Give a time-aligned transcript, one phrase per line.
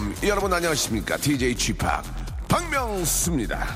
[0.00, 0.28] welcome.
[0.28, 1.16] 여러분 안녕하십니까?
[1.16, 1.86] DJ Chip
[2.48, 3.66] 박명수입니다.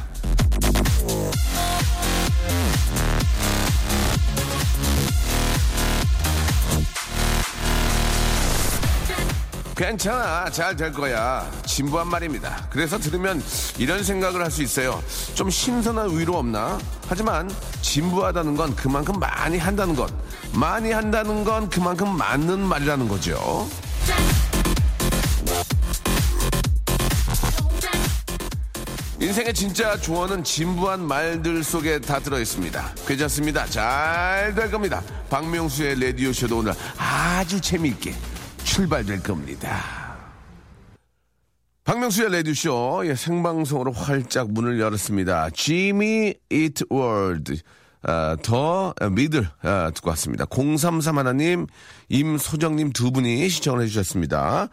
[9.76, 10.48] 괜찮아.
[10.50, 11.50] 잘 될 거야.
[11.66, 12.66] 진부한 말입니다.
[12.70, 13.42] 그래서 들으면
[13.76, 15.02] 이런 생각을 할 수 있어요.
[15.34, 16.78] 좀 신선한 위로 없나?
[17.08, 17.50] 하지만
[17.82, 20.12] 진부하다는 건 그만큼 많이 한다는 것.
[20.52, 23.68] 많이 한다는 건 그만큼 맞는 말이라는 거죠.
[29.24, 32.94] 인생의 진짜 조언은 진부한 말들 속에 다 들어있습니다.
[33.06, 33.64] 괜찮습니다.
[33.64, 35.02] 잘 될 겁니다.
[35.30, 38.12] 박명수의 라디오쇼도 오늘 아주 재미있게
[38.64, 40.04] 출발될 겁니다.
[41.84, 45.48] 박명수의 라디오쇼 예, 생방송으로 활짝 문을 열었습니다.
[45.54, 47.56] Jimmy Eat World
[48.06, 50.44] 아, The Middle 아, 듣고 왔습니다.
[50.50, 51.66] 033 하나님,
[52.08, 54.68] 임소정님 두 분이 시청을 해주셨습니다.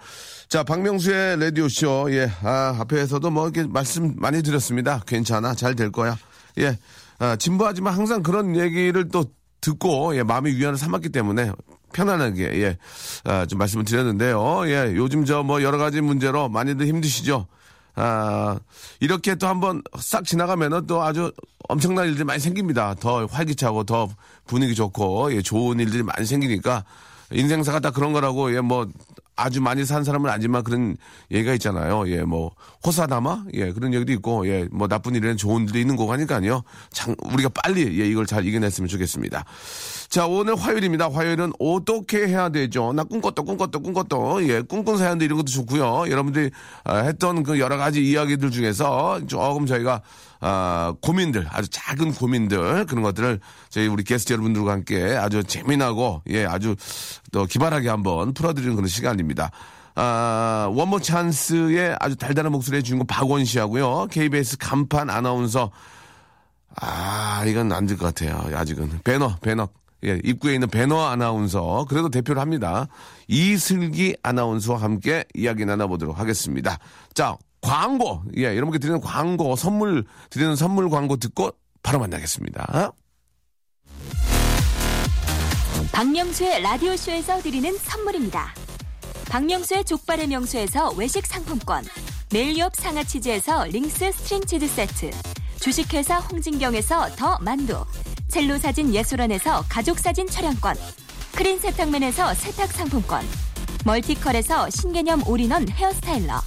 [0.49, 5.01] 자, 박명수의 라디오쇼, 예, 아, 앞에서도 뭐 이렇게 말씀 많이 드렸습니다.
[5.07, 6.17] 괜찮아, 잘 될 거야.
[6.59, 6.77] 예,
[7.19, 9.25] 아, 진부하지만 항상 그런 얘기를 또
[9.61, 11.51] 듣고, 예, 마음의 위안을 삼았기 때문에
[11.93, 12.77] 편안하게, 예,
[13.23, 14.63] 아, 좀 말씀을 드렸는데요.
[14.67, 17.47] 예, 요즘 저 뭐 여러 가지 문제로 많이들 힘드시죠?
[17.95, 18.59] 아,
[18.99, 21.31] 이렇게 또 한번 싹 지나가면은 또 아주
[21.67, 22.95] 엄청난 일들이 많이 생깁니다.
[22.95, 24.09] 더 활기차고 더
[24.45, 26.83] 분위기 좋고, 예, 좋은 일들이 많이 생기니까
[27.31, 28.87] 인생사가 다 그런 거라고, 예, 뭐,
[29.37, 30.97] 아주 많이 산 사람은 아니지만 그런
[31.31, 32.07] 얘기가 있잖아요.
[32.09, 32.51] 예, 뭐,
[32.85, 33.45] 호사다마?
[33.53, 36.63] 예, 그런 얘기도 있고, 예, 뭐, 나쁜 일에는 좋은 일도 있는 거고 하니까요.
[36.91, 39.45] 장, 우리가 빨리, 예, 이걸 잘 이겨냈으면 좋겠습니다.
[40.11, 41.09] 자, 오늘 화요일입니다.
[41.09, 42.91] 화요일은 어떻게 해야 되죠?
[42.91, 44.17] 나 꿈꿨다, 꿈꿨다, 꿈꿨다.
[44.41, 46.11] 예, 꿈꾼 사연도 이런 것도 좋고요.
[46.11, 46.51] 여러분들이
[46.83, 50.01] 아, 했던 그 여러 가지 이야기들 중에서 조금 저희가
[50.41, 53.39] 아, 고민들, 아주 작은 고민들, 그런 것들을
[53.69, 56.75] 저희 우리 게스트 여러분들과 함께 아주 재미나고, 예, 아주
[57.31, 59.51] 또 기발하게 한번 풀어드리는 그런 시간입니다.
[59.95, 64.07] 아, 원모 찬스의 아주 달달한 목소리의 주인공 박원 씨하고요.
[64.11, 65.71] KBS 간판 아나운서,
[66.81, 68.49] 아, 이건 안 될 것 같아요.
[68.57, 68.99] 아직은.
[69.05, 69.69] 배너, 배너.
[70.03, 72.87] 예, 입구에 있는 배너 아나운서, 그래도 대표를 합니다.
[73.27, 76.79] 이슬기 아나운서와 함께 이야기 나눠보도록 하겠습니다.
[77.13, 81.51] 자, 광고, 예, 여러분께 드리는 광고, 선물, 드리는 선물 광고 듣고
[81.83, 82.91] 바로 만나겠습니다.
[85.91, 88.53] 박명수의 라디오쇼에서 드리는 선물입니다.
[89.29, 91.83] 박명수의 족발의 명수에서 외식 상품권,
[92.33, 95.11] 매일유업 상하치즈에서 링스 string 치즈 세트,
[95.59, 97.85] 주식회사 홍진경에서 더 만두,
[98.31, 100.77] 첼로 사진 예술원에서 가족 사진 촬영권,
[101.35, 103.25] 크린 세탁맨에서 세탁 상품권,
[103.83, 106.39] 멀티컬에서 신개념 all-in-one hair styler,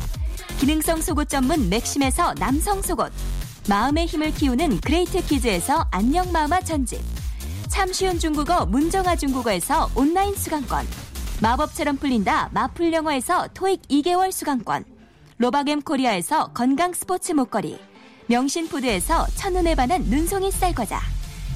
[0.59, 3.12] 기능성 속옷 전문 맥심에서 남성 속옷,
[3.69, 7.03] 마음의 힘을 키우는 그레이트 키즈에서 안녕 마마 전집,
[7.69, 10.87] 참 쉬운 중국어 문정아 중국어에서 온라인 수강권,
[11.43, 14.87] 마법처럼 풀린다 마풀 영어에서 토익 2개월 수강권,
[15.37, 17.78] 로바겜 코리아에서 건강 스포츠 목걸이,
[18.28, 21.03] 명신푸드에서 첫눈에 반한 눈송이 쌀과자,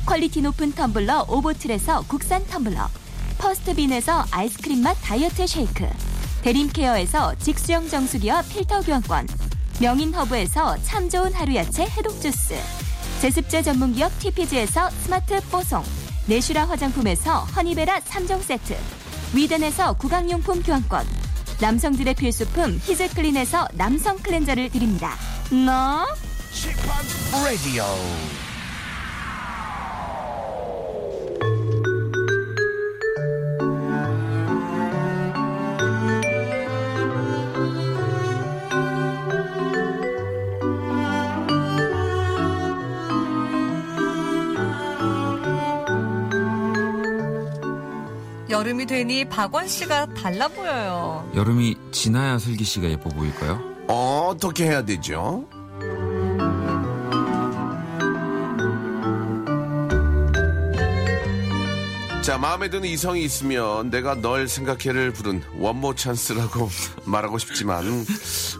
[0.09, 2.89] 퀄리티 높은 텀블러 오보틀에서 국산 텀블러,
[3.37, 5.87] 퍼스트빈에서 아이스크림 맛 다이어트 쉐이크,
[6.41, 9.29] 대림케어에서 직수형 정수기와 필터 교환권,
[9.83, 12.55] 명인허브에서 참 좋은 하루 야채 해독 주스,
[13.21, 15.83] 제습제 전문기업 TPG에서 스마트 뽀송,
[16.25, 18.79] 내슈라 화장품에서 허니베라 3종 세트,
[19.35, 21.07] 위덴에서 구강용품 교환권,
[21.61, 25.17] 남성들의 필수품 히즈클린에서 남성 클렌저를 드립니다.
[25.51, 26.07] 너?
[48.59, 51.31] 여름이 되니 박원 씨가 달라 보여요.
[51.33, 53.63] 여름이 지나야 슬기 씨가 예뻐 보일까요?
[53.87, 55.47] 어떻게 해야 되죠?
[62.21, 66.69] 자, 마음에 드는 이성이 있으면 내가 널 생각해를 부른 One More Chance라고
[67.07, 67.85] 말하고 싶지만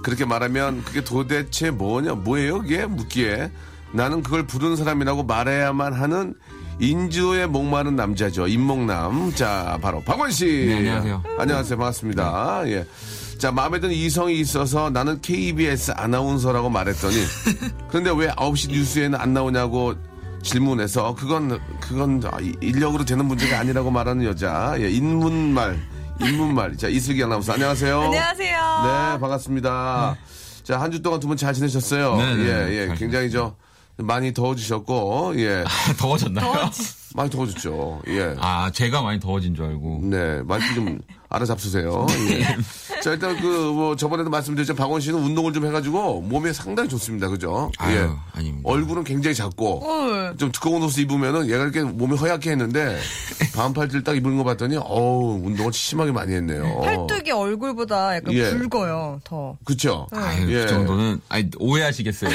[0.05, 2.61] 그렇게 말하면 그게 도대체 뭐냐, 뭐예요?
[2.61, 3.51] 그게 묻기에
[3.93, 6.35] 나는 그걸 부른 사람이라고 말해야만 하는
[6.81, 8.47] 인주에 목마른 남자죠.
[8.47, 9.33] 인목남.
[9.35, 10.47] 자, 바로 박원 씨.
[10.67, 11.23] 네, 안녕하세요.
[11.39, 11.77] 안녕하세요.
[11.79, 12.63] 반갑습니다.
[12.67, 12.87] 예.
[13.39, 17.17] 자, 마음에 드는 이성이 있어서 나는 KBS 아나운서라고 말했더니
[17.89, 19.95] 그런데 왜 9시 뉴스에는 안 나오냐고
[20.43, 22.23] 질문해서 그건 그건
[22.61, 24.75] 인력으로 되는 문제가 아니라고 말하는 여자.
[24.79, 25.79] 예, 인문말
[26.21, 26.77] 인문말.
[26.77, 27.53] 자, 이슬기 아나운서.
[27.55, 28.01] 안녕하세요.
[28.03, 28.57] 안녕하세요.
[28.85, 30.17] 네, 반갑습니다.
[30.63, 32.17] 자, 한 주 동안 두 분 잘 지내셨어요?
[32.17, 32.87] 네, 네, 예, 예.
[32.89, 33.55] 잘 굉장히 저,
[33.99, 35.65] 많이 더워지셨고, 예.
[35.99, 36.71] 더워졌나요?
[37.15, 38.03] 많이 더워졌죠.
[38.09, 38.37] 예.
[38.39, 40.01] 아, 제가 많이 더워진 줄 알고.
[40.05, 40.99] 네, 말씀 좀
[41.31, 42.07] 알아잡수세요.
[42.31, 42.57] 예.
[43.03, 44.75] 자, 일단 그, 뭐, 저번에도 말씀드렸죠.
[44.75, 47.29] 박원 씨는 운동을 좀 해가지고 몸에 상당히 좋습니다.
[47.29, 47.71] 그죠?
[47.83, 47.85] 예.
[47.85, 48.69] 아유, 아닙니다.
[48.69, 52.99] 얼굴은 굉장히 작고, 어, 좀 두꺼운 옷을 입으면은 얘가 이렇게 몸이 허약해 했는데,
[53.55, 56.81] 반팔티를 딱 입은 거 봤더니, 어우, 운동을 심하게 많이 했네요.
[56.83, 58.51] 팔뚝이 얼굴보다 약간 예.
[58.51, 59.57] 붉어요, 더.
[59.65, 60.07] 그쵸?
[60.13, 60.63] 아유, 예.
[60.63, 62.31] 그 정도는, 아니, 오해하시겠어요.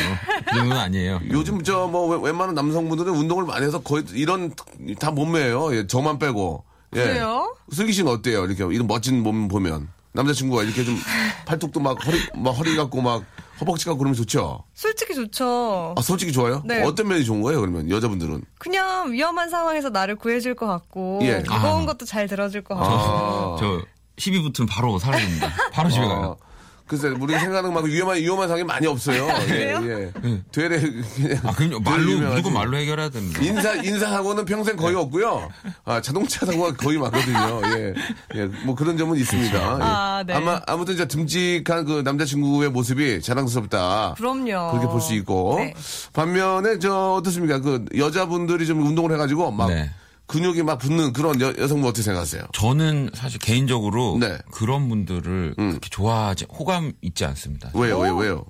[0.45, 1.19] 그 정도는 아니에요.
[1.31, 4.51] 요즘 저 뭐 웬만한 남성분들은 운동을 많이 해서 거의 이런
[4.99, 5.75] 다 몸매예요.
[5.75, 6.63] 예, 저만 빼고.
[6.95, 7.03] 예.
[7.03, 7.55] 그래요?
[7.71, 8.45] 슬기 씨는 어때요?
[8.45, 10.97] 이렇게 이런 멋진 몸 보면 남자친구가 이렇게 좀
[11.45, 13.23] 팔뚝도 막 허리 막 허리 같고 막
[13.59, 14.63] 허벅지 같고 그러면 좋죠.
[14.73, 15.95] 솔직히 좋죠.
[15.97, 16.61] 아 솔직히 좋아요?
[16.65, 16.83] 네.
[16.83, 17.59] 어떤 면이 좋은 거예요?
[17.61, 21.39] 그러면 여자분들은 그냥 위험한 상황에서 나를 구해줄 것 같고 예.
[21.39, 21.85] 무거운 아.
[21.87, 23.57] 것도 잘 들어줄 것 같고 아.
[23.59, 23.81] 저,
[24.17, 25.51] 12 붙으면 바로 사라집니다.
[25.71, 26.37] 바로 집에 가요.
[26.39, 26.52] 아,
[26.85, 29.25] 글쎄 우리 생각하는 막 위험한 위험한 상황이 많이 없어요.
[29.47, 29.80] 그래요?
[29.83, 30.41] 예, 예.
[30.51, 32.30] 되레 그냥 아, 그럼 말로, 되레.
[32.30, 33.39] 무조건 말로 해결해야 됩니다.
[33.41, 35.50] 인사 인사 사고는 평생 거의 없고요.
[35.85, 37.62] 아 자동차 사고가 거의 많거든요.
[37.77, 37.94] 예,
[38.35, 39.57] 예, 뭐 그런 점은 있습니다.
[39.57, 39.80] 예.
[39.81, 40.33] 아, 네.
[40.33, 44.15] 아마 아무튼 이제 듬직한 그 남자친구의 모습이 자랑스럽다.
[44.18, 44.71] 그럼요.
[44.71, 45.74] 그렇게 볼 수 있고 네.
[46.13, 47.59] 반면에 저 어떻습니까?
[47.59, 49.89] 그 여자분들이 좀 운동을 해가지고 막 네.
[50.33, 52.45] 근육이 막 붙는 그런 여, 여성분 어떻게 생각하세요?
[52.53, 54.30] 저는 사실 개인적으로 네.
[54.31, 54.39] 음.
[54.51, 57.69] 그런 분들을 그렇게 좋아하지, 호감 있지 않습니다.
[57.75, 58.45] 왜요, 왜요, 왜요?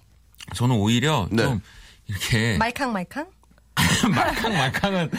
[0.55, 1.43] 저는 오히려 네.
[1.43, 1.59] 좀
[2.07, 3.27] 이렇게 말캉말캉?
[4.13, 5.11] 말캉 말캉은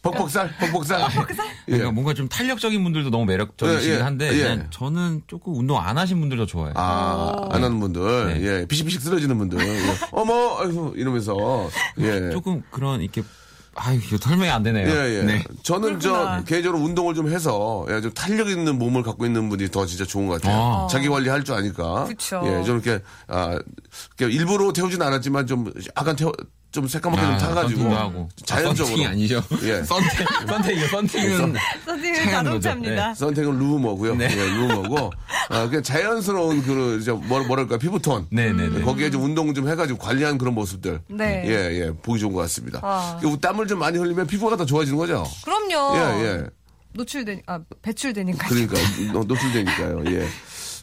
[0.00, 1.02] 벅벅살, 벅벅살.
[1.02, 1.72] 예.
[1.72, 4.38] 그러니까 뭔가 좀 탄력적인 분들도 너무 매력적이시긴 예, 예, 한데 예.
[4.38, 6.72] 그냥 저는 조금 운동 안 하신 분들 더 좋아해요.
[6.76, 8.42] 아, 안 하는 분들, 네.
[8.42, 9.80] 예, 비식비식 쓰러지는 분들, 예.
[10.12, 12.30] 어머, 아이고, 이러면서, 예.
[12.30, 13.22] 조금 그런 이렇게
[13.78, 14.88] 아유 이거 설명이 안 되네요.
[14.88, 15.22] 예, 예.
[15.22, 15.44] 네.
[15.62, 16.44] 저는 저 그렇구나.
[16.44, 20.26] 개인적으로 운동을 좀 해서 예, 좀 탄력 있는 몸을 갖고 있는 분이 더 진짜 좋은
[20.26, 20.60] 것 같아요.
[20.60, 20.86] 아.
[20.90, 22.04] 자기 관리 할 줄 아니까.
[22.06, 22.42] 그쵸.
[22.44, 23.58] 예, 좀 이렇게 아
[24.18, 26.32] 이렇게 일부러 태우진 않았지만 좀 약간 태워
[26.76, 28.28] 좀 새까맣게 좀 타가지고 하고.
[28.44, 29.06] 자연적으로.
[29.06, 29.42] 아, 아니죠.
[29.62, 29.82] 예.
[29.82, 30.88] 썬팅 썬팅이요.
[30.88, 31.54] 썬팅은
[31.86, 32.60] 선생님 차가운 거죠.
[32.60, 33.14] 자동차입니다.
[33.14, 34.14] 선택은 루머고요.
[34.16, 34.28] 네.
[34.30, 35.10] 예, 루머고.
[35.48, 38.26] 아, 그냥 자연스러운 그, 저, 뭐, 뭐랄까, 피부톤.
[38.30, 38.82] 네네 네.
[38.82, 41.00] 거기에 좀 운동 좀 해가지고 관리한 그런 모습들.
[41.08, 41.44] 네.
[41.46, 42.80] 예, 예, 보기 좋은 것 같습니다.
[42.82, 43.16] 아.
[43.22, 45.24] 그리고 땀을 좀 많이 흘리면 피부가 더 좋아지는 거죠?
[45.42, 45.96] 그럼요.
[45.96, 46.44] 예, 예.
[46.92, 48.48] 노출되, 아, 배출되니까.
[48.48, 48.76] 그러니까
[49.14, 50.02] 노- 노출되니까요.
[50.08, 50.26] 예.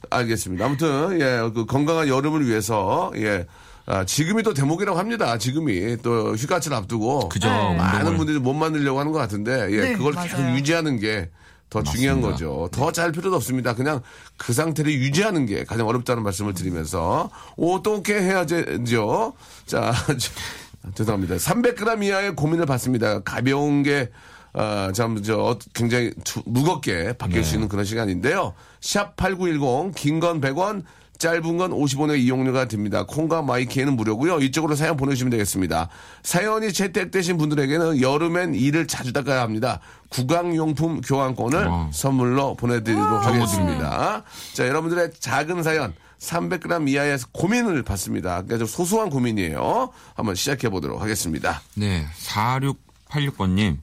[0.10, 0.66] 알겠습니다.
[0.66, 3.46] 아무튼 예, 그 건강한 여름을 위해서 예.
[3.86, 5.38] 아, 지금이 또 대목이라고 합니다.
[5.38, 7.48] 지금이 또 휴가철 앞두고 그죠.
[7.50, 7.76] 네.
[7.76, 8.18] 많은 운동을.
[8.18, 10.30] 분들이 몸 만들려고 하는 것 같은데 예, 네, 그걸 맞아요.
[10.30, 11.30] 계속 유지하는 게
[11.70, 12.46] 더 중요한 맞습니다.
[12.46, 12.70] 거죠.
[12.72, 13.74] 더 잘 필요도 없습니다.
[13.74, 14.02] 그냥
[14.38, 19.34] 그 상태를 유지하는 게 가장 어렵다는 말씀을 드리면서 어떻게 해야죠?
[19.66, 19.92] 자,
[20.94, 21.36] 죄송합니다.
[21.36, 23.22] 300g 이하의 고민을 받습니다.
[23.22, 24.12] 가벼운 게
[24.54, 27.44] 아, 참, 저, 어, 굉장히 두- 무겁게 바뀔 네.
[27.44, 28.54] 수 있는 그런 시간인데요.
[28.80, 30.84] 샵 8910, 긴 건 100원,
[31.24, 33.06] 짧은 건 50원의 이용료가 듭니다.
[33.06, 34.40] 콩과 마이키에는 무료고요.
[34.40, 35.88] 이쪽으로 사연 보내주시면 되겠습니다.
[36.22, 39.80] 사연이 채택되신 분들에게는 여름엔 이를 자주 닦아야 합니다.
[40.10, 41.90] 구강용품 교환권을 어.
[41.94, 44.24] 선물로 보내드리도록 하겠습니다.
[44.54, 45.94] 자, 여러분들의 작은 사연.
[46.20, 48.42] 300g 이하의 고민을 받습니다.
[48.44, 49.92] 그러니까 좀 소소한 고민이에요.
[50.16, 51.62] 한번 시작해 보도록 하겠습니다.
[51.76, 52.06] 네,
[53.10, 53.78] 4686번님.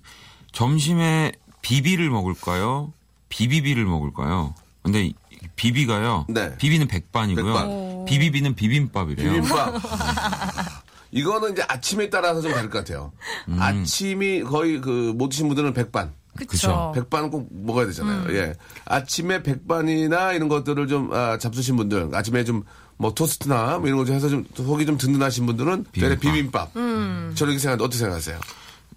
[0.52, 2.92] 점심에 비비를 먹을까요?
[3.30, 4.54] 비비비를 먹을까요?
[4.82, 5.14] 근데 이-
[5.56, 6.26] 비비가요.
[6.28, 6.56] 네.
[6.56, 7.44] 비비는 백반이고요.
[7.44, 8.04] 백반.
[8.06, 9.32] 비비비는 비빔밥이래요.
[9.32, 9.74] 비빔밥.
[11.12, 13.12] 이거는 이제 아침에 따라서 좀 다를 것 같아요.
[13.58, 16.12] 아침이 거의 그 못 드신 분들은 백반.
[16.48, 16.92] 그쵸.
[16.94, 18.32] 백반은 꼭 먹어야 되잖아요.
[18.36, 18.54] 예.
[18.84, 22.64] 아침에 백반이나 이런 것들을 좀 아, 잡수신 분들, 아침에 좀
[23.00, 26.20] 뭐 토스트나 뭐 이런 거 좀 해서 좀 속이 좀 든든하신 분들은 비빔밥.
[26.20, 26.74] 비빔밥.
[26.74, 28.38] 저는 이렇게 생각, 어떻게 생각하세요?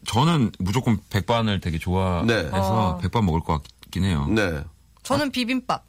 [0.05, 3.01] 저는 무조건 백반을 되게 좋아해서 네.
[3.01, 4.27] 백반 먹을 것 같긴 해요.
[4.29, 4.61] 네.
[5.03, 5.85] 저는 비빔밥.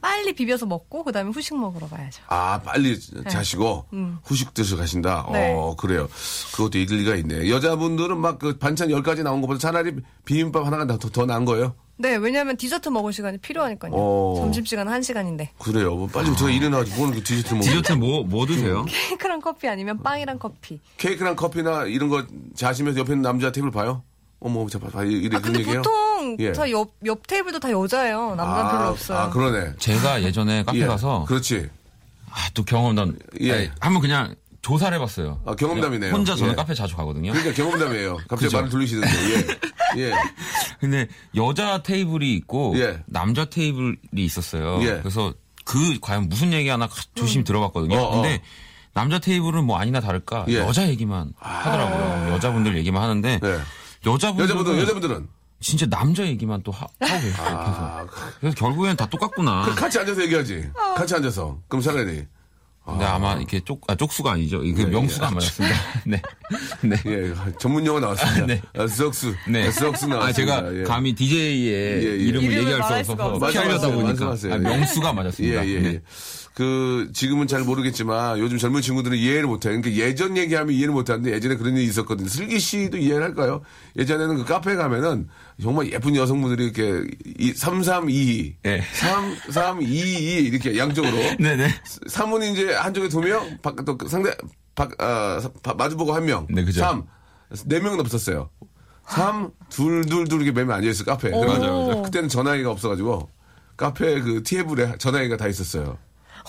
[0.00, 2.22] 빨리 비벼서 먹고 그다음에 후식 먹으러 가야죠.
[2.28, 3.86] 아, 빨리 자시고
[4.24, 5.28] 후식 드셔 가신다.
[5.32, 5.52] 네.
[5.54, 6.08] 어, 그래요.
[6.52, 7.50] 그것도 일리가 있네.
[7.50, 11.74] 여자분들은 막 그 반찬 10가지 나온 것보다 차라리 비빔밥 하나가 더, 더 나은 거예요?
[11.96, 13.90] 네, 왜냐하면 디저트 먹을 시간이 필요하니까요.
[13.92, 14.34] 어.
[14.38, 15.50] 점심시간 한 시간인데.
[15.58, 15.96] 그래요.
[15.96, 17.66] 뭐 빨리 저 일어나가지고 뭐는 그 디저트 먹고.
[17.66, 18.84] 디저트 뭐, 뭐 드세요?
[18.88, 20.80] 케이크랑 커피 아니면 빵이랑 커피.
[20.98, 22.24] 케이크랑 커피나 이런 거
[22.54, 24.04] 자시면서 옆에 있는 남자 테이블 봐요?
[24.38, 25.70] 어머, 저 봐, 봐, 이래 아 근데 얘기
[26.28, 26.52] 보통 예.
[26.52, 28.34] 다옆옆 테이블도 다 여자예요.
[28.34, 29.18] 남자 별로 없어요.
[29.18, 29.74] 아, 그러네.
[29.78, 30.86] 제가 예전에 카페 예.
[30.86, 31.68] 가서 그렇지.
[32.30, 33.16] 아, 또 경험담.
[33.40, 33.52] 예.
[33.52, 35.40] 아니, 한번 그냥 조사를 해봤어요.
[35.46, 36.12] 아, 경험담이네요.
[36.12, 36.56] 혼자 저는 예.
[36.56, 37.32] 카페 자주 가거든요.
[37.32, 38.16] 그러니까 경험담이에요.
[38.28, 38.56] 갑자기 그죠?
[38.58, 39.08] 말을 돌리시는데.
[39.96, 40.02] 예.
[40.02, 40.12] 예.
[40.80, 43.00] 근데 여자 테이블이 있고 예.
[43.06, 44.80] 남자 테이블이 있었어요.
[44.82, 44.98] 예.
[45.00, 45.32] 그래서
[45.64, 47.96] 그 과연 무슨 얘기 하나 조심히 들어봤거든요.
[47.96, 48.14] 어, 어.
[48.16, 48.42] 근데
[48.92, 50.56] 남자 테이블은 뭐 아니나 다를까 예.
[50.58, 52.34] 여자 얘기만 하더라고요.
[52.34, 53.58] 여자분들 얘기만 하는데 네.
[54.06, 55.28] 여자분들 여자분들, 여자분들은.
[55.60, 57.20] 진짜 남자 얘기만 또 하, 고 계세요.
[57.20, 57.40] 계속.
[57.40, 58.06] 아,
[58.40, 59.64] 그래서 결국엔 다 똑같구나.
[59.64, 60.70] 그 같이 앉아서 얘기하지.
[60.96, 61.58] 같이 앉아서.
[61.68, 62.26] 그럼 차라리.
[62.86, 64.64] 근데 아 마 이렇게 쪽, 아, 쪽수가 아니죠.
[64.64, 65.76] 이게 네, 명수가 안 맞았습니다.
[66.06, 66.22] 네.
[66.80, 66.96] 네.
[67.04, 68.46] 예, 전문 용어 나왔습니다.
[68.46, 68.62] 네.
[68.78, 69.34] 아, 스럭스.
[69.46, 69.70] 네.
[69.70, 70.22] 스럭스 나왔습니다.
[70.24, 70.82] 아, 제가 예.
[70.84, 72.16] 감히 DJ의 예, 예.
[72.16, 73.46] 이름을 이름을 얘기할 수 없어서.
[73.50, 73.90] 피하려다.
[73.90, 74.54] 보니까 말씀하세요.
[74.54, 74.60] 아, 예.
[74.60, 75.66] 명수가 예, 맞았습니다.
[75.68, 76.00] 예, 네.
[76.58, 76.64] 예.
[76.64, 79.68] 그, 지금은 잘 모르겠지만, 요즘 젊은 친구들은 이해를 못해.
[79.68, 82.28] 그러니까 예전 얘기하면 이해를 못하는데, 예전에 그런 일이 있었거든요.
[82.28, 83.62] 슬기 씨도 이해를 할까요?
[83.96, 85.28] 예전에는 그 카페 가면은,
[85.62, 87.06] 정말 예쁜 여성분들이 이렇게,
[87.38, 88.82] 이, 3322, 예.
[88.92, 91.16] 3322, 이렇게 양쪽으로.
[91.38, 91.68] 네네.
[92.08, 94.32] 3은 이제 한쪽에 두 명, 바, 또 상대,
[94.74, 96.46] 바, 아, 바- 마주보고 한 명.
[96.50, 96.80] 네, 그죠.
[96.80, 97.04] 3,
[97.66, 98.50] 네 명은 없었어요.
[99.06, 101.30] 3, 둘, 둘, 둘 이렇게 매면 앉아있어, 카페.
[101.32, 101.44] 오.
[101.44, 102.02] 맞아요, 맞아요.
[102.02, 103.30] 그때는 전화기가 없어가지고,
[103.76, 105.96] 카페 그 테이블에 전화기가 다 있었어요.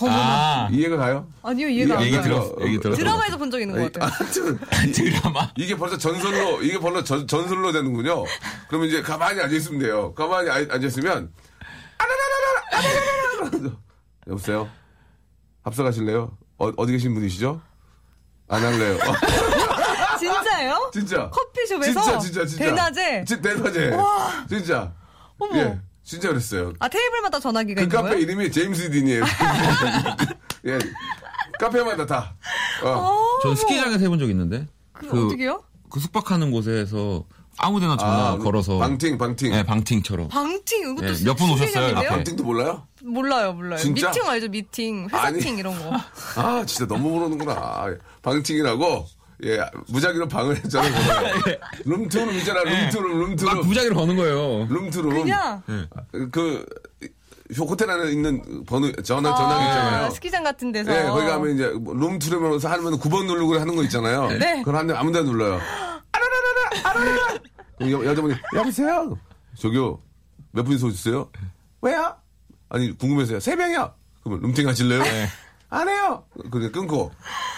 [0.08, 1.26] 아, 이해가 가요?
[1.42, 2.22] 아니요, 이해가 안 얘기 가요.
[2.22, 2.66] 들어.
[2.66, 2.98] 얘기 들었어.
[2.98, 4.12] 드라마에서 본 적 있는 것 같아요.
[4.20, 4.58] 아무튼
[4.92, 5.50] 드라마.
[5.56, 8.24] 이게 벌써 전설로 이게 벌써 전, 전설로 되는군요.
[8.68, 10.14] 그러면 이제 가만히 앉아 있으면 돼요.
[10.14, 11.32] 가만히 아- 앉아 있으면
[11.98, 13.76] 아라라라라 아라라라
[14.28, 14.68] 여보세요.
[15.64, 16.36] 합석하실래요?
[16.58, 17.60] 어, 어디 계신 분이시죠?
[18.48, 18.98] 안 할래요.
[20.18, 20.90] 진짜요?
[20.92, 21.30] 진짜.
[21.30, 22.00] 커피숍에서?
[22.02, 22.64] 진짜 진짜 진짜.
[22.64, 23.24] 대낮에?
[23.24, 23.90] 진- 대낮에.
[24.48, 24.92] 진짜.
[25.38, 25.56] 어머.
[25.58, 25.80] 예.
[26.10, 26.72] 진짜 그랬어요.
[26.80, 28.20] 아, 테이블마다 전화기가 그 있는 카페 거예요?
[28.22, 29.22] 이름이 제임스 딘이에요.
[30.66, 30.78] 예.
[31.60, 32.34] 카페마다 다.
[32.82, 33.38] 어.
[33.42, 34.66] 저는 스키장에서 해본 적 있는데.
[34.92, 35.62] 그, 어떻게요?
[35.88, 37.26] 그 숙박하는 곳에서
[37.58, 38.78] 아무데나 전화 아, 걸어서.
[38.78, 39.52] 방팅 방팅.
[39.52, 40.28] 네, 방팅처럼.
[40.30, 41.88] 방팅, 이것도 네, 진짜 몇분 오셨어요?
[41.90, 42.08] 이렇게?
[42.08, 42.88] 방팅도 몰라요?
[43.04, 43.78] 몰라요, 몰라요.
[43.78, 44.08] 진짜?
[44.10, 45.08] 미팅 알죠, 미팅.
[45.12, 45.96] 회사팅 이런 거.
[46.34, 47.86] 아, 진짜 너무 모르는구나.
[48.22, 49.06] 방팅이라고,
[49.44, 50.92] 예, 무작위로 방을 했잖아요.
[51.84, 53.62] 룸투룸 있잖아, 룸투룸, 막 룸투룸.
[53.62, 54.66] 부자기를 거는 거예요.
[54.68, 55.10] 룸투룸.
[55.14, 55.62] 그냥.
[56.30, 56.64] 그,
[57.58, 60.04] 호텔 안에 있는 번호, 전화, 전화기 있잖아요.
[60.06, 60.92] 아, 스키장 같은 데서.
[60.96, 64.28] 예, 거기 가면 이제 룸투룸에서 하면 9번 누르고 하는 거 있잖아요.
[64.38, 64.58] 네.
[64.58, 65.54] 그걸 한대 아무 데나 눌러요.
[66.12, 67.38] 아라라라라, 아라라라.
[67.78, 69.18] 그럼 여, 여자분이, 여보세요?
[69.58, 69.98] 저기요,
[70.52, 71.30] 몇 분이서 오셨어요?
[71.82, 72.14] 왜요?
[72.68, 73.40] 아니, 궁금해서요.
[73.40, 73.94] 세 명이요.
[74.22, 75.02] 그러면 룸팅 하실래요?
[75.70, 76.24] 안 해요.
[76.50, 77.10] 그냥 끊고.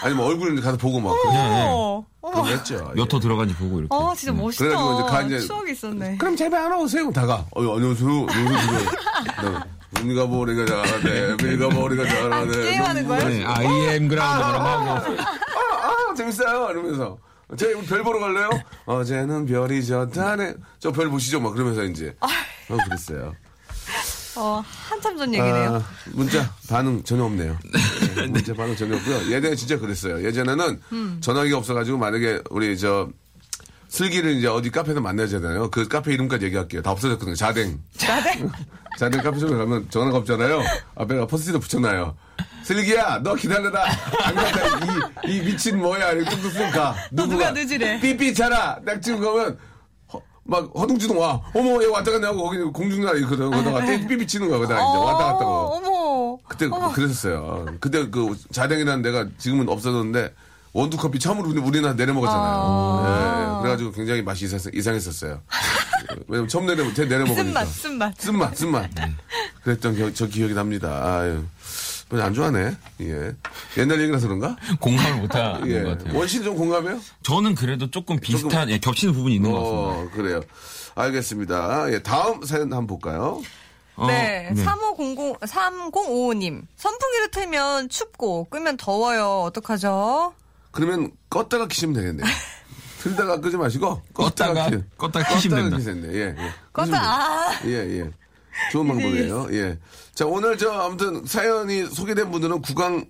[0.03, 1.11] 아니면 얼굴 가서 보고 막.
[1.25, 2.31] 어머, 어머.
[2.31, 2.91] 그런 거 했죠.
[2.95, 3.95] 몇 호 들어간지 보고 이렇게.
[3.95, 4.65] 아, 진짜 멋있다.
[4.65, 6.17] 그래가지고 이제 가, 이제- 추억이 있었네.
[6.17, 7.11] 그럼 제발 안 오세요.
[7.11, 7.45] 다가.
[7.51, 8.27] 어, 안녕하세요.
[8.29, 9.63] 안녕하세요.
[10.03, 11.31] 우리가 머리가 잘하네.
[11.33, 12.51] 우리가 머리가 잘하네.
[12.51, 13.27] 게임하는 거예요?
[13.29, 15.21] 네, IM 그라운드처럼 하고.
[15.21, 16.69] 아, 아, 재밌어요.
[16.71, 17.17] 이러면서.
[17.49, 18.49] 우리 별 보러 갈래요?
[18.85, 20.55] 어제는 별이 졌다네.
[20.79, 21.39] 저 별 보시죠.
[21.39, 22.15] 막 그러면서 이제.
[22.21, 23.33] 어, 그랬어요.
[24.35, 25.75] 어, 한참 전 얘기네요.
[25.75, 27.57] 아, 문자 반응 전혀 없네요.
[28.15, 29.31] 네, 문자 반응 전혀 없고요.
[29.31, 30.23] 예전에 진짜 그랬어요.
[30.25, 31.17] 예전에는 음.
[31.21, 33.09] 전화기가 없어가지고 만약에 우리 저
[33.89, 35.69] 슬기를 이제 어디 카페에서 만나잖아요.
[35.69, 36.81] 그 카페 이름까지 얘기할게요.
[36.81, 37.35] 다 없어졌거든요.
[37.35, 37.79] 자댕.
[37.95, 38.49] 자댕?
[38.97, 40.63] 자댕 카페숍에 가면 전화가 없잖아요.
[40.95, 42.15] 앞에가 포스트잇 붙여놔요.
[42.63, 43.83] 슬기야, 너 기다려라.
[44.23, 44.61] 안 간다.
[45.27, 46.11] 이, 이 미친 뭐야.
[46.13, 46.95] 이렇게 뚝뚝 뚝 가.
[47.11, 47.99] 너 누가 늦으래?
[47.99, 48.79] 삐삐 차라.
[48.85, 49.55] 딱 지금 가면 허-
[50.45, 51.41] 막 허둥지둥 와.
[51.53, 53.49] 어머, 얘 왔다 갔네 하고 거기 공중날 있거든.
[53.49, 54.59] 거다가 삐삐 치는 거야.
[54.59, 56.37] 거다가 이제 왔다 갔다 고 어, 어머.
[56.47, 57.65] 그때 그랬었어요.
[57.79, 60.33] 그때 그 자댕이라는 데가 지금은 없어졌는데
[60.73, 63.03] 원두 커피 처음으로 우리- 우리나라 내려 먹었잖아요.
[63.05, 65.39] 예, 그래가지고 굉장히 맛이 이상- 이상했었어요.
[66.27, 68.19] 왜냐면 처음 내려 제 내려 먹으니까 쓴맛, 쓴맛.
[68.19, 68.89] 쓴맛 쓴맛.
[69.63, 70.89] 그랬던 기, 저 기억이 납니다.
[71.19, 71.43] 아유.
[72.13, 72.75] 별로 안 좋아하네.
[73.01, 73.31] 예.
[73.77, 74.55] 옛날 얘기라서 그런가?
[74.79, 75.81] 공감을 못하는 예.
[75.83, 76.17] 것 같아요.
[76.17, 76.99] 원신 좀 공감해요?
[77.23, 79.81] 저는 그래도 조금 비슷한, 예, 겹치는 부분이 있는 것 같습니다.
[79.89, 80.41] 어, 그래요.
[80.95, 81.91] 알겠습니다.
[81.91, 83.41] 예, 다음 사연 한번 볼까요?
[83.95, 86.61] 어, 네, 3500, 3055님.
[86.77, 89.41] 선풍기를 틀면 춥고, 끄면 더워요.
[89.47, 90.33] 어떡하죠?
[90.71, 92.25] 그러면 껐다가 키시면 되겠네요.
[93.01, 96.11] 틀다가 끄지 마시고 껐다가 껐다가- 키- 껐다가 키시면 된다.
[96.13, 96.35] 예, 예.
[96.73, 97.59] 껐다, 아.
[97.65, 98.09] 예, 예.
[98.71, 99.47] 좋은 방법이에요.
[99.51, 99.79] 예.
[100.13, 103.05] 자, 오늘 저 아무튼 사연이 소개된 분들은 구강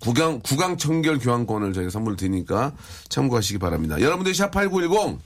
[0.00, 2.72] 구강 구강 청결 교환권을 저희가 선물 드리니까
[3.08, 4.00] 참고하시기 바랍니다.
[4.00, 5.18] 여러분들 샵8910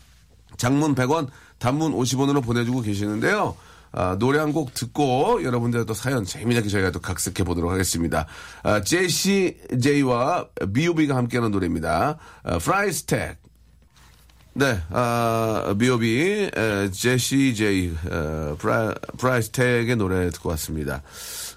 [0.56, 1.28] 장문 100원,
[1.58, 3.56] 단문 50원으로 보내주고 계시는데요.
[3.92, 8.26] 아, 노래 한 곡 듣고 여러분들 또 사연 재미나게 저희가 또 각색해 보도록 하겠습니다.
[8.62, 12.18] 아, 제시 제이와 B.O.B가 함께하는 노래입니다.
[12.44, 13.39] 아, Price Tag.
[14.52, 21.02] 네, 아, B.O.B, 에, Jessie J, 어, Pri, Price Tag의 노래 듣고 왔습니다.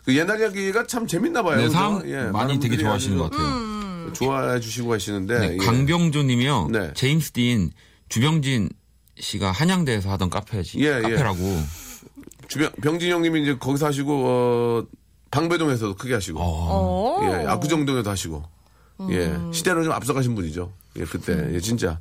[0.06, 1.58] 그 옛날 이야기가 참 재밌나 봐요.
[1.58, 1.70] 네?
[1.70, 4.14] 사람 예, 많이 되게 좋아하시는 것 같아요.
[4.14, 5.40] 좋아해 주시고 계시는데.
[5.40, 5.58] 네, 예.
[5.58, 6.70] 강병조 님이요.
[6.72, 6.94] 네.
[6.94, 7.72] 제임스 딘,
[8.10, 8.70] 주병진
[9.20, 10.80] 씨가 한양대에서 하던 카페지.
[10.80, 11.02] 예, 예.
[11.02, 11.64] 카페라고.
[12.48, 14.84] 주변 병진 형님이 이제 거기서 하시고 어,
[15.32, 17.20] 방배동에서도 크게 하시고 어.
[17.24, 18.44] 예 압구정동에도 하시고
[19.10, 22.00] 예 시대를 좀 앞서가신 분이죠 예 그때 예 진짜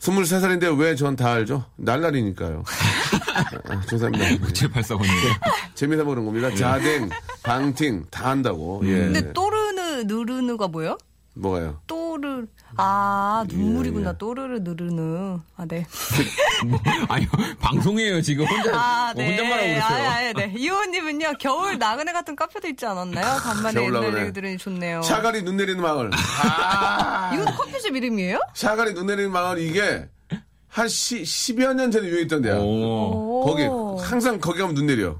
[0.00, 1.64] 23살인데 왜 전 다 알죠?
[1.76, 2.62] 날라리니까요.
[3.68, 4.46] 아, 죄송합니다.
[4.52, 5.08] 7845님.
[5.74, 6.54] 재미삼아 그런 겁니다.
[6.54, 7.08] 자댕
[7.42, 8.82] 방팅 다 한다고.
[8.84, 8.92] 예.
[8.98, 10.98] 근데 또르느, 느르느가 뭐예요?
[11.34, 11.80] 뭐가요?
[11.86, 12.05] 또르,
[12.78, 14.10] 아, 눈물이구나.
[14.10, 14.18] 예.
[14.18, 15.38] 또르르 느르느.
[15.56, 15.86] 아, 네.
[16.66, 16.78] 뭐,
[17.08, 17.28] 아니요,
[17.60, 18.46] 방송이에요, 지금.
[18.46, 19.30] 혼자, 아, 뭐 네.
[19.30, 20.08] 혼잣말하고 그러세요.
[20.08, 20.54] 아, 아, 네.
[20.56, 23.36] 이호님은요, 겨울 나그네 같은 카페도 있지 않았나요?
[23.38, 24.20] 간만에 겨울 옛날.
[24.22, 25.02] 얘기 들으니 좋네요.
[25.02, 26.10] 샤가리 눈 내리는 마을.
[26.12, 28.40] 아, 이것도 커피숍 이름이에요?
[28.54, 30.08] 샤가리 눈 내리는 마을 이게
[30.68, 32.56] 한 시, 10여 년 전에 유행했던 데야.
[32.58, 33.42] 오.
[33.46, 33.62] 거기
[34.04, 35.16] 항상 거기 가면 눈 내려.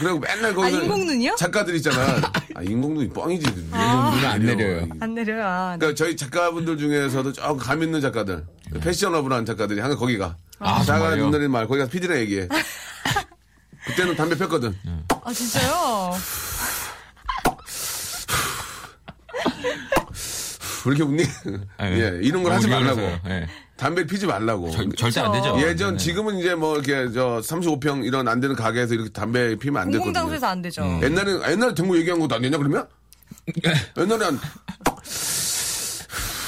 [0.00, 1.34] 그리고 맨날 거기서 아, 인공눈이요?
[1.36, 2.20] 작가들 있잖아.
[2.54, 3.46] 아, 인공눈이 뻥이지.
[3.48, 4.88] 인공눈은 안 내려요.
[5.00, 5.44] 안 내려요.
[5.46, 5.78] 아, 네.
[5.78, 8.44] 그러니까 저희 작가분들 중에서도 조금 감 있는 작가들,
[8.80, 10.36] 패셔너블한 작가들이 항상 거기 가.
[10.58, 11.22] 아, 샤가리 정말요?
[11.22, 12.48] 눈 내리는 마을 거기 가서 피디랑 얘기해.
[13.86, 14.74] 그때는 담배 폈거든.
[15.22, 16.12] 아, 진짜요?
[20.86, 21.22] 왜 이렇게 웃니?
[21.78, 22.00] 네.
[22.00, 23.00] 예, 이런 걸 하지 말라고.
[23.00, 23.46] 예.
[23.76, 24.70] 담배 피지 말라고.
[24.70, 25.56] 절, 절대 안 되죠.
[25.60, 26.04] 예전 네.
[26.04, 30.04] 지금은 이제 뭐 이렇게 저 35평 이런 안 되는 가게에서 이렇게 담배 피면 안 되거든요.
[30.12, 30.82] 공공장소에서 안 되죠.
[30.82, 31.02] 음.
[31.02, 32.86] 옛날에 옛날에 정부 얘기한 것도 안 되냐 그러면?
[33.98, 34.38] 옛날에 한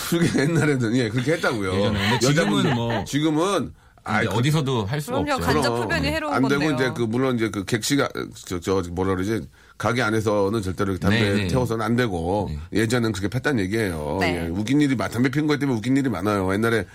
[0.08, 1.74] 그게 옛날에는 예 그렇게 했다고요.
[1.74, 1.98] 예전에.
[1.98, 2.74] 근데 지금은 여자분들.
[2.74, 5.34] 뭐 지금은 아 어디서도 할 수가 그럼요.
[5.34, 5.46] 없죠.
[5.46, 6.74] 간접 흡연이 해로운 안 되고 건데요.
[6.74, 8.08] 이제 그 물론 이제 그 객시가
[8.46, 11.46] 저, 저 뭐라 그러지 가게 안에서는 절대로 이렇게 담배 네, 네.
[11.48, 14.18] 태워서는 안 되고 예전엔 그렇게 폈단 얘기예요.
[14.20, 14.44] 네.
[14.44, 16.52] 예, 웃긴 일이 많 담배 피는 것 때문에 웃긴 일이 많아요.
[16.54, 16.86] 옛날에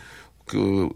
[0.52, 0.90] 그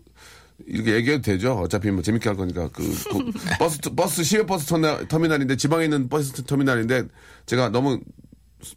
[0.68, 1.54] 이렇게 얘기해도 되죠.
[1.54, 6.10] 어차피 뭐 재밌게 할 거니까 그, 그 버스 버스 시외 버스 터미널, 터미널인데 지방에 있는
[6.10, 7.04] 버스 터미널인데
[7.46, 8.00] 제가 너무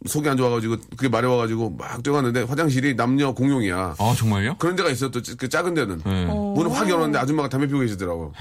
[0.05, 3.95] 속이 안 좋아가지고 그게 마려워가지고 막 뛰어갔는데 화장실이 남녀 공용이야.
[3.97, 4.57] 아, 정말요?
[4.57, 6.25] 그런 데가 있어 또 그 작은 데는 네.
[6.25, 8.33] 문을 확 열었는데 아줌마가 담배 피우고 계시더라고.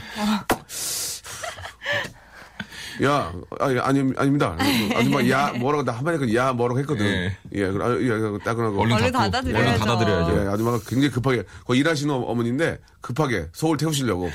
[3.04, 4.56] 야, 아니, 아니, 아닙니다.
[4.94, 7.06] 아줌마, 야, 뭐라고, 나 한마디 야, 뭐라고 했거든.
[7.06, 7.36] 예.
[7.52, 8.80] 예, 그래, 아, 예, 따끈하고.
[8.80, 9.68] 얼른, 닫아드려야죠.
[9.68, 10.44] 얼른 닫아드려야죠.
[10.44, 14.30] 예, 아줌마가 굉장히 급하게, 거기 일하시는 어머니인데, 급하게 서울 태우시려고.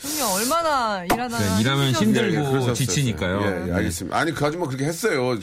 [0.00, 0.34] 그럼요.
[0.34, 1.38] 얼마나 일하다.
[1.38, 1.92] 네, 일하면.
[1.92, 2.74] 힘들고 예.
[2.74, 3.40] 지치니까요.
[3.42, 3.72] 예, 예, 네.
[3.74, 4.16] 알겠습니다.
[4.16, 5.38] 아니, 그 아줌마 그렇게 했어요.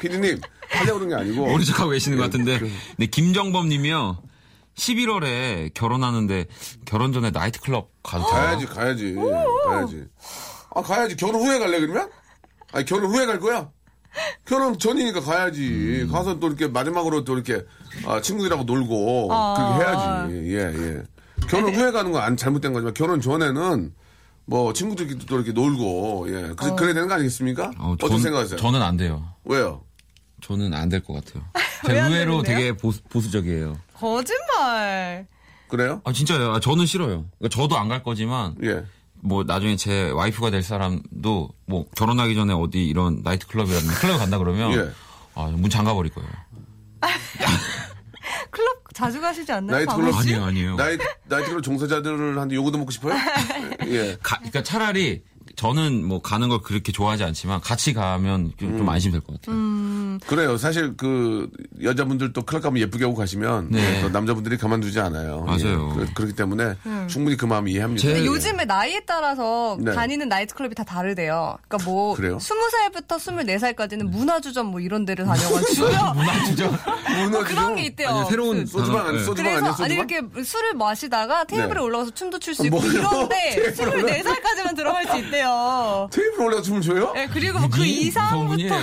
[0.00, 1.46] 피디님, 하려고 그런 게 아니고.
[1.48, 2.58] 모른 척하고 계시는 것 같은데.
[2.58, 4.18] 그- 네, 김정범 님이요.
[4.76, 6.46] 11월에 결혼하는데
[6.84, 8.34] 결혼 전에 나이트클럽 가도 돼요?
[8.34, 9.14] 가야지, 가야지.
[9.66, 10.04] 가야지.
[10.74, 11.16] 아, 가야지.
[11.16, 12.10] 결혼 후에 갈래, 그러면?
[12.72, 13.70] 아니, 결혼 후에 갈 거야?
[14.44, 16.06] 결혼 전이니까 가야지.
[16.10, 17.64] 가서 또 이렇게 마지막으로 또 이렇게
[18.06, 19.54] 아, 친구들하고 놀고 아.
[19.56, 20.54] 그렇게 해야지.
[20.54, 20.58] 예,
[20.96, 21.02] 예.
[21.48, 23.92] 결혼 후에 가는 건 안 잘못된 거지만 결혼 전에는
[24.46, 26.52] 뭐 친구들끼리 또 이렇게 놀고 예.
[26.56, 27.72] 그, 그래야 되는 거 아니겠습니까?
[27.78, 28.58] 어, 어, 떻게 전- 생각하세요?
[28.58, 29.28] 저는 안 돼요.
[29.44, 29.82] 왜요?
[30.42, 31.42] 저는 안 될 것 같아요.
[31.86, 32.42] 제가 의외로 되는데요?
[32.42, 33.78] 되게 보수, 보수적이에요.
[33.94, 35.26] 거짓말.
[35.68, 36.00] 그래요?
[36.04, 36.52] 아, 진짜요?
[36.52, 37.24] 아, 저는 싫어요.
[37.38, 38.84] 그러니까 저도 안 갈 거지만, 예.
[39.24, 44.36] 뭐, 나중에 제 와이프가 될 사람도, 뭐, 결혼하기 전에 어디 이런 나이트 클럽이라든지 클럽에 간다
[44.38, 44.90] 그러면, 예.
[45.34, 46.28] 아, 문 잠가 버릴 거예요.
[48.50, 49.78] 클럽 자주 가시지 않나요?
[49.78, 50.28] 나이트 클럽 광호 씨?
[50.34, 50.76] 아니에요, 아니에요.
[50.76, 53.14] 나이 나이트 클럽 종사자들한테 요거도 먹고 싶어요?
[53.88, 54.16] 예.
[54.22, 55.22] 가, 그러니까 차라리
[55.56, 58.78] 저는 뭐 가는 걸 그렇게 좋아하지 않지만 같이 가면 좀, 음.
[58.78, 59.56] 좀 안심이 될것 같아요.
[60.26, 60.56] 그래요.
[60.56, 61.48] 사실 그
[61.82, 64.00] 여자분들도 클럽 가면 예쁘게 하고 가시면 네.
[64.02, 65.42] 또 남자분들이 가만두지 않아요.
[65.42, 65.96] 맞아요.
[66.00, 66.06] 예.
[66.14, 66.74] 그, 렇기 때문에
[67.08, 68.00] 충분히 그 마음 이해합니다.
[68.02, 69.92] 제- 근데 요즘에 나이에 따라서 네.
[69.92, 71.56] 다니는 나이트클럽이 다 다르대요.
[71.68, 72.38] 그러니까 뭐 그래요?
[72.38, 76.72] 20살부터 24살까지는 문화주점 뭐 이런 데를 다녀가지고 문화주죠.
[77.46, 78.08] 그런 게 있대요.
[78.08, 79.24] 아니, 새로운 그- 소주방 아니 네.
[79.24, 79.94] 소주방 그래서 아니야 아니?
[79.94, 81.80] 이렇게 술을 마시다가 테이블에 네.
[81.80, 82.92] 올라가서 춤도 출 수 있고 뭐요?
[82.92, 85.43] 이런데 테이블에 24살까지만 들어갈 수 있대요.
[86.10, 87.12] 테이블 춤을 춰요?
[87.12, 88.74] 네, 그리고 뭐그 무서운 이상부터.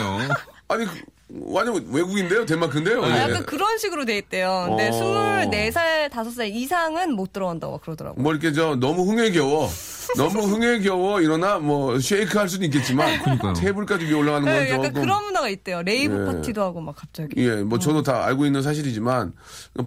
[0.67, 1.02] 아니 그,
[1.45, 3.03] 완전 외국인데요, 덴마크인데요.
[3.03, 3.21] 아, 예.
[3.21, 4.65] 약간 그런 식으로 돼 있대요.
[4.69, 4.91] 근데 어.
[4.91, 8.21] 24살, 5살 이상은 못 들어간다고 그러더라고요.
[8.21, 9.69] 뭐 이렇게 저 너무 흥에 겨워,
[10.17, 13.53] 너무 흥에 겨워 일어나 뭐 shake 할 수는 있겠지만 그러니까요.
[13.53, 15.81] 테이블까지 위에 올라가는 건 네, 조금 약간 그런 문화가 있대요.
[15.84, 16.25] rave 예.
[16.33, 17.29] 파티도 하고 막 갑자기.
[17.37, 19.33] 예, 뭐 저도 다 알고 있는 사실이지만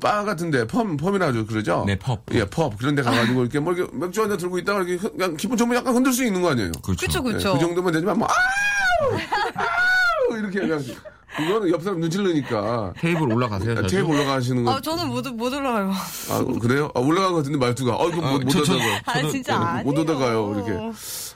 [0.01, 1.85] 바 같은데 펌 펌이라죠, 그러죠?
[1.87, 2.23] 네, 펍.
[2.33, 5.11] 예, 펍 그런 데 가가지고 이렇게 뭐 이렇게 맥주 한 잔 들고 있다가 이렇게 흔-
[5.17, 6.73] 그냥 기분 좋으면 약간 흔들 수 있는 거 아니에요?
[6.83, 7.07] 그렇죠.
[7.23, 7.55] 그쵸, 예.
[7.55, 9.19] 그 정도면 되지만 뭐 아우
[9.55, 10.83] 아우 이렇게 그냥
[11.37, 13.75] 그거는 옆 사람 눈치를 넣으니까 테이블 올라가세요.
[13.77, 13.89] 자주?
[13.97, 15.93] 테이블 올라가시는 거 아, 저는 못, 못 올라가요.
[16.31, 16.91] 아, 그래요?
[16.95, 17.97] 아, 올라간 것 같은데 말투가.
[17.97, 18.99] 어, 이거 아, 못, 못 저- 저- 오다가요.
[19.07, 19.85] 아, 진짜 아니에요.
[19.85, 20.53] 못 오다가요.
[20.67, 20.93] 이렇게.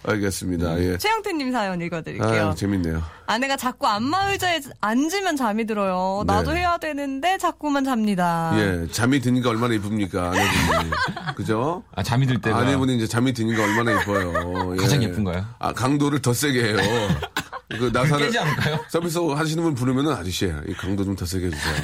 [0.06, 0.78] 알겠습니다.
[0.80, 0.98] 예.
[0.98, 2.48] 최영태님 사연 읽어드릴게요.
[2.48, 3.02] 아, 재밌네요.
[3.26, 6.22] 아내가 자꾸 안마 의자에 앉으면 잠이 들어요.
[6.26, 6.61] 나도 네.
[6.61, 8.52] 해야 되는데 자꾸만 잡니다.
[8.56, 8.87] 예.
[8.92, 10.28] 잠이 드니까 얼마나 이쁩니까?
[10.30, 10.90] 아내분이.
[11.37, 11.82] 그죠?
[11.94, 12.58] 아, 잠이 들 때가.
[12.58, 14.74] 아내분이 이제 잠이 드니까 얼마나 이뻐요.
[14.74, 14.76] 예.
[14.76, 15.44] 가장 예쁜가요?
[15.58, 16.76] 아, 강도를 더 세게 해요.
[17.70, 18.78] 그 나사를 깨지 않을까요?
[18.88, 21.74] 서비스 하시는 분 부르면은 아저씨, 이 강도 좀 더 세게 해주세요.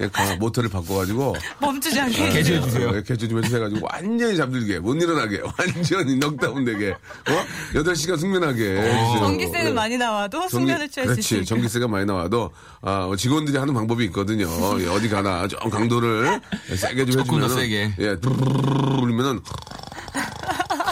[0.00, 2.30] 예, 가- 모터를 바꿔가지고 멈추지 않게.
[2.30, 2.88] 개조해 주세요.
[2.88, 9.18] 어, 개조 좀 해주셔가지고 완전히 잠들게 못 일어나게 완전히 넉다운되게 어 8시간 숙면하게 해주세요.
[9.18, 9.74] 전기세는 예.
[9.74, 11.44] 많이 나와도 전기- 숙면을 취할 수 그렇지 있으니까.
[11.46, 12.50] 전기세가 많이 나와도
[12.82, 14.48] 아, 어, 직원들이 하는 방법이 있거든요.
[14.80, 16.40] 예, 어디 가나 좀 강도를
[16.74, 17.94] 세게 좀 해주면 세게.
[18.00, 18.16] 예
[19.02, 19.40] 울리면은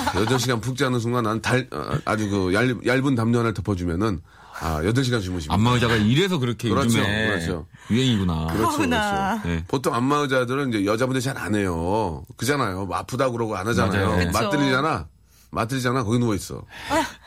[0.06, 4.20] 8시간 푹 자는 순간 난 달, 어, 아주 그 얇, 얇은 담요 하나를 덮어주면은
[4.60, 5.54] 아, 8시간 주무십니다.
[5.54, 7.66] 안마 의자가 이래서 그렇게 그렇죠, 요즘에 그렇죠.
[7.90, 8.46] 유행이구나.
[8.52, 8.78] 그렇죠.
[8.78, 9.48] 그렇죠.
[9.48, 9.64] 네.
[9.66, 12.22] 보통 안마 의자들은 이제 여자분들이 잘안 해요.
[12.36, 12.84] 그잖아요.
[12.86, 14.30] 뭐 아프다고 그러고 안 하잖아요.
[14.32, 15.08] 맞들리잖아.
[15.50, 16.04] 맞들리잖아.
[16.04, 16.62] 거기 누워 있어.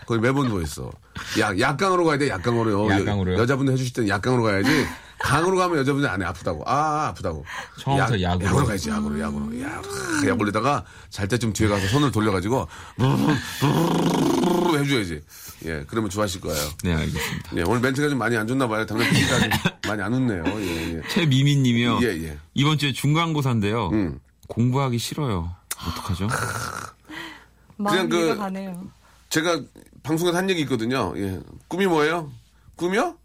[0.08, 0.92] 거기 매번 누워 있어.
[1.40, 3.02] 약, 약강으로 가야 돼, 약강으로요.
[3.02, 3.38] 약강으로요?
[3.38, 4.70] 여, 여자분들 해주실 때는 약강으로 가야지.
[5.20, 6.26] 강으로 가면 여자분들이 안 해.
[6.26, 6.64] 아프다고.
[6.68, 7.46] 아, 아프다고.
[7.80, 8.46] 처음부터 약 으로.
[8.48, 9.62] 약으로 가야지, 약으로, 약으로.
[9.62, 9.84] 약,
[10.28, 12.68] 약 올리다가 잘때좀 뒤에 가서 손을 돌려가지고,
[14.78, 15.22] 해줘야지.
[15.66, 16.62] 예, 그러면 좋아하실 거예요.
[16.84, 17.52] 네, 알겠습니다.
[17.58, 18.86] 예, 오늘 멘트가 좀 많이 안 좋나 봐요.
[18.86, 19.50] 당장 PD가 좀
[19.88, 20.44] 많이 안 웃네요.
[20.46, 21.02] 예, 예.
[21.10, 22.00] 최미민 님이요.
[22.04, 22.38] 예, 예.
[22.54, 23.90] 이번 주에 중간고사인데요.
[23.90, 24.20] 음.
[24.48, 25.52] 공부하기 싫어요.
[25.88, 26.28] 어떡하죠?
[27.78, 28.86] 마음 그- 가네요.
[29.30, 29.60] 제가
[30.04, 31.14] 방송에서 한 얘기 있거든요.
[31.18, 31.40] 예.
[31.68, 32.30] 꿈이 뭐예요?
[32.76, 33.16] 꿈이요?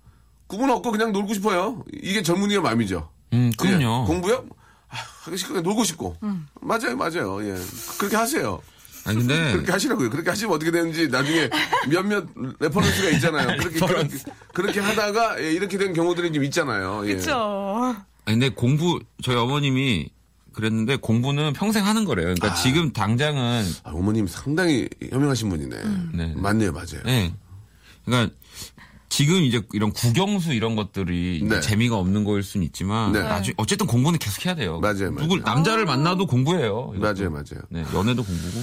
[0.50, 1.84] 꿈은 없고 그냥 놀고 싶어요.
[2.02, 3.08] 이게 젊은이의 마음이죠.
[3.32, 3.56] 음, 예.
[3.56, 4.04] 그럼요.
[4.06, 4.44] 공부요?
[4.88, 6.16] 아, 하기 싫고 그냥 놀고 싶고.
[6.60, 7.40] 맞아요, 맞아요.
[7.48, 7.56] 예.
[7.98, 8.60] 그렇게 하세요.
[9.04, 10.10] 아니, 근데 그렇게 하시라고요.
[10.10, 11.48] 그렇게 하시면 어떻게 되는지 나중에
[11.88, 12.26] 몇몇
[12.58, 13.56] reference가 있잖아요.
[13.58, 14.18] 그렇게, 그렇게,
[14.52, 17.02] 그렇게 하다가 예, 이렇게 된 경우들이 좀 있잖아요.
[17.04, 17.12] 예.
[17.12, 17.94] 그렇죠.
[18.24, 20.10] 아니, 근데 공부 저희 어머님이
[20.52, 22.34] 그랬는데 공부는 평생 하는 거래요.
[22.34, 25.76] 그러니까 지금 당장은 아, 어머님 상당히 현명하신 분이네.
[26.12, 26.34] 네.
[26.36, 27.02] 맞네요, 맞아요.
[27.04, 27.32] 네.
[28.04, 28.34] 그러니까
[29.10, 31.60] 지금 이제 이런 국영수 이런 것들이 네.
[31.60, 33.20] 재미가 없는 거일 수는 있지만 네.
[33.20, 34.78] 나중 어쨌든 공부는 계속 해야 돼요.
[34.80, 35.36] 맞아요, 맞아요.
[35.44, 36.92] 남자를 만나도 공부해요.
[36.96, 37.00] 이것도.
[37.00, 37.62] 맞아요, 맞아요.
[37.68, 38.60] 네, 연애도 공부고.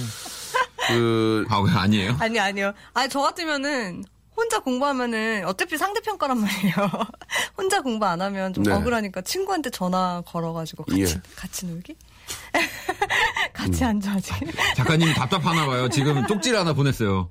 [0.88, 2.16] 그, 아, 왜 아니에요?
[2.18, 2.72] 아니 아니요.
[2.94, 4.02] 아니 저 같으면은
[4.34, 6.74] 혼자 공부하면은 어차피 상대편 거란 말이에요.
[7.56, 8.72] 혼자 공부 안 하면 좀 네.
[8.72, 11.20] 억울하니까 친구한테 전화 걸어가지고 같이 예.
[11.36, 11.94] 같이 놀기?
[13.52, 14.32] 같이 앉아야지.
[14.76, 15.88] 작가님이 답답하나 봐요.
[15.90, 17.28] 지금 쪽지 하나 보냈어요.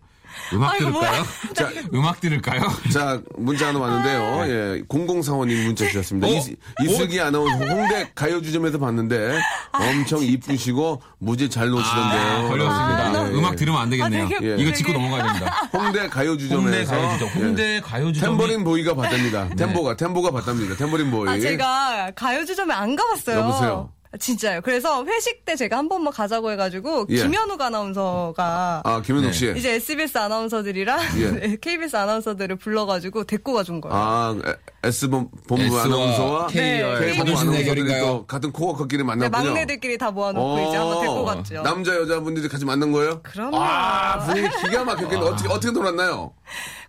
[0.54, 1.24] 음악 아이고, 들을까요?
[1.54, 2.62] 자, 음악 들을까요?
[2.94, 4.44] 자, 문자 하나 왔는데요.
[4.48, 6.28] 예, 0045님 문자 주셨습니다.
[6.28, 6.32] 어?
[6.32, 9.40] 이, 이슬기 아나운서 홍대 가요주점에서 봤는데
[9.74, 12.22] 엄청 이쁘시고 무지 잘 노시던데요.
[12.22, 13.24] 아, 걸렸습니다.
[13.26, 13.38] 예, 예.
[13.38, 14.26] 음악 들으면 안 되겠네요.
[14.26, 14.56] 아, 되게 예.
[14.58, 15.68] 이거 짚고 넘어가야 됩니다.
[15.74, 17.28] 홍대 홍대 가요주점에서 가요주점.
[17.28, 17.44] 예.
[17.46, 18.30] 홍대 가요주점.
[18.30, 19.50] 템버린 보이가 봤답니다.
[19.50, 20.76] 템보가 템보가 봤답니다.
[20.76, 21.30] 템버린 보이.
[21.30, 23.40] 아 제가 가요주점에 안 가봤어요.
[23.40, 23.92] 여보세요?
[24.12, 24.62] 아, 진짜요.
[24.62, 27.18] 그래서 회식 때 제가 한 번만 가자고 해가지고 예.
[27.24, 29.54] 김현욱 아나운서가 아, 김현욱 씨.
[29.56, 31.58] 이제 SBS 아나운서들이랑 예.
[31.62, 33.96] KBS 아나운서들을 불러가지고 데리고 가준 거예요.
[33.96, 34.36] 아,
[34.84, 36.82] S 본- 본부 아나운서와 네.
[36.82, 38.00] K 본부 아나운서들이?
[38.00, 39.44] 또 같은 코어커끼리 네, 만났군요.
[39.46, 41.62] 막내들끼리 다 모아놓고 이제 한번 데리고 갔죠.
[41.64, 43.22] 남자 여자분들이 같이 만난 거예요?
[43.24, 43.58] 그럼요.
[43.58, 46.34] 아, 분위기 기가 막혔겠는데 어떻게 어떻게 놀았나요?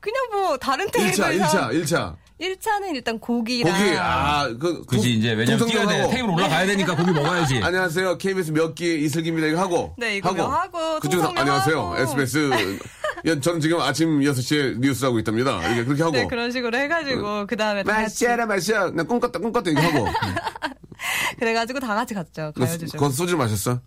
[0.00, 2.14] 그냥 뭐 다른 1차, 테이블에서 1차, 1차.
[2.40, 4.84] 1차는 일단 고기랑 고기, 아, 그.
[4.84, 6.08] 그지 이제 왜냐면 뛰어야 돼.
[6.08, 7.58] 테이블 올라가야 되니까 고기 먹어야지.
[7.62, 8.18] 안녕하세요.
[8.18, 9.48] KBS 몇기 이슬기입니다.
[9.48, 9.94] 이거 하고.
[9.98, 11.80] 네, 이거 하고, 그중에서 통성명 안녕하세요.
[11.80, 11.98] 하고.
[11.98, 12.78] SBS.
[13.24, 15.60] 예, 저는 지금 아침 6시에 뉴스 하고 있답니다.
[15.66, 16.12] 이렇게 그렇게 하고.
[16.12, 18.90] 네 그런 식으로 해가지고 그 다음에 마시아라, 마시아.
[18.90, 19.70] 나 꿈꿨다, 꿈꿨다.
[19.72, 20.06] 이거 하고.
[21.40, 22.98] 그래가지고 다 같이 갔죠 그 가요주점.
[23.00, 23.80] 거기서 소주를 마셨어?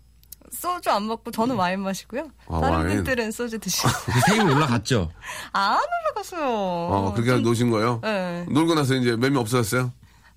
[0.52, 2.28] 소주 안 먹고 저는 와인 마시고요.
[2.48, 2.88] 아, 다른 와인.
[2.96, 5.10] 분들은 소주 드시고 그 테이블 올라갔죠.
[5.52, 6.42] 안 올라갔어요.
[6.46, 8.00] 어, 그렇게 노신 거예요?
[8.02, 8.44] 네.
[8.50, 9.92] 놀고 나서 이제 몇명 없어졌어요?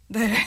[0.08, 0.34] 네.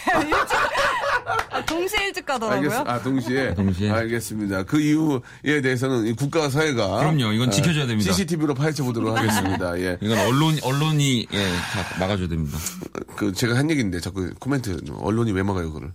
[1.50, 2.70] 아, 동시에 일찍 가더라고요.
[2.70, 3.52] 알겠, 아, 동시에?
[3.54, 3.90] 동시에.
[3.90, 4.62] 알겠습니다.
[4.62, 6.86] 그 이유에 대해서는 이 국가와 사회가.
[6.98, 7.32] 그럼요.
[7.32, 8.10] 이건 지켜줘야 됩니다.
[8.10, 9.78] CCTV로 파헤쳐 보도록 하겠습니다.
[9.78, 9.98] 예.
[10.00, 12.56] 이건 언론 언론이 예, 다 막아줘야 됩니다.
[13.16, 15.92] 그, 제가 한 얘기인데 자꾸 코멘트, 언론이 왜 막아요, 그거를?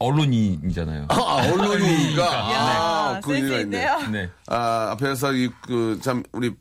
[0.00, 1.06] 언론인이잖아요.
[1.08, 2.22] 아, 언론이니까.
[2.22, 3.76] 야, 아, 그 센스 의미가 있네.
[3.76, 4.10] 있네요.
[4.10, 4.30] 네.
[4.48, 6.52] 아, 앞에서 이, 그, 참, 우리,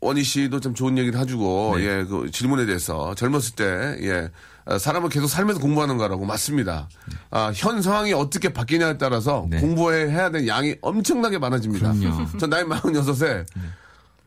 [0.00, 1.84] 원희 씨도 참 좋은 얘기를 해주고, 네.
[1.84, 3.64] 예, 그 질문에 대해서 젊었을 때,
[4.02, 4.28] 예,
[4.66, 6.88] 아, 사람은 계속 살면서 공부하는 거라고 맞습니다.
[7.30, 9.58] 아, 현 상황이 어떻게 바뀌냐에 따라서 네.
[9.58, 11.92] 공부해야 될 양이 엄청나게 많아집니다.
[11.92, 12.38] 그럼요.
[12.38, 13.46] 전 나이 46에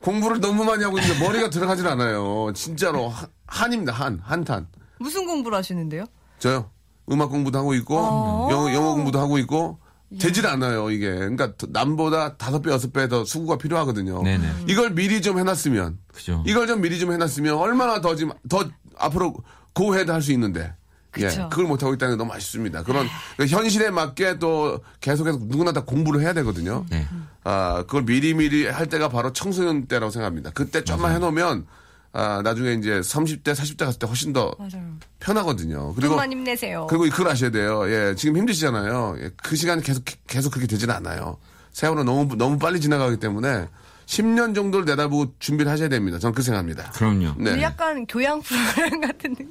[0.02, 2.52] 공부를 너무 많이 하고 있는데 머리가 들어가질 않아요.
[2.56, 3.94] 진짜로 한, 한입니다.
[3.94, 4.68] 한, 한탄.
[5.00, 6.06] 무슨 공부를 하시는데요?
[6.40, 6.70] 저요.
[7.12, 8.48] 음악 공부도 하고 있고 어.
[8.52, 9.80] 영어, 영어 공부도 하고 있고
[10.20, 11.12] 되질 않아요 이게.
[11.12, 14.22] 그러니까 남보다 다섯 배 여섯 배 더 수고가 필요하거든요.
[14.24, 14.48] 네네.
[14.68, 16.44] 이걸 미리 좀 해놨으면 그죠.
[16.46, 18.64] 이걸 좀 미리 좀 해놨으면 얼마나 더 지금 더
[18.98, 19.36] 앞으로
[19.74, 20.74] 고해도 할 수 있는데.
[21.20, 21.48] 예, 그쵸.
[21.50, 22.82] 그걸 못하고 있다는 게 너무 아쉽습니다.
[22.82, 26.86] 그런 그 현실에 맞게 또 계속해서 누구나 다 공부를 해야 되거든요.
[26.90, 27.08] 네.
[27.44, 30.50] 아, 그걸 미리미리 할 때가 바로 청소년 때라고 생각합니다.
[30.56, 31.68] 그때 좀만 해놓으면,
[32.16, 34.86] 아, 나중에 이제 30대, 40대 갔을 때 훨씬 더 맞아요.
[35.20, 35.94] 편하거든요.
[35.96, 36.86] 그리고 돈만 힘내세요.
[36.88, 37.90] 그리고 그걸 아셔야 돼요.
[37.92, 39.16] 예, 지금 힘드시잖아요.
[39.20, 41.38] 예, 그 시간이 계속 계속 그렇게 되지는 않아요.
[41.72, 43.68] 세월은 너무 너무 빨리 지나가기 때문에
[44.06, 46.20] 10년 정도를 내다보고 준비를 하셔야 됩니다.
[46.20, 46.92] 저는 그 생각합니다.
[46.92, 47.34] 그럼요.
[47.38, 47.52] 네.
[47.54, 49.44] 우리 약간 교양 프로그램 같은 느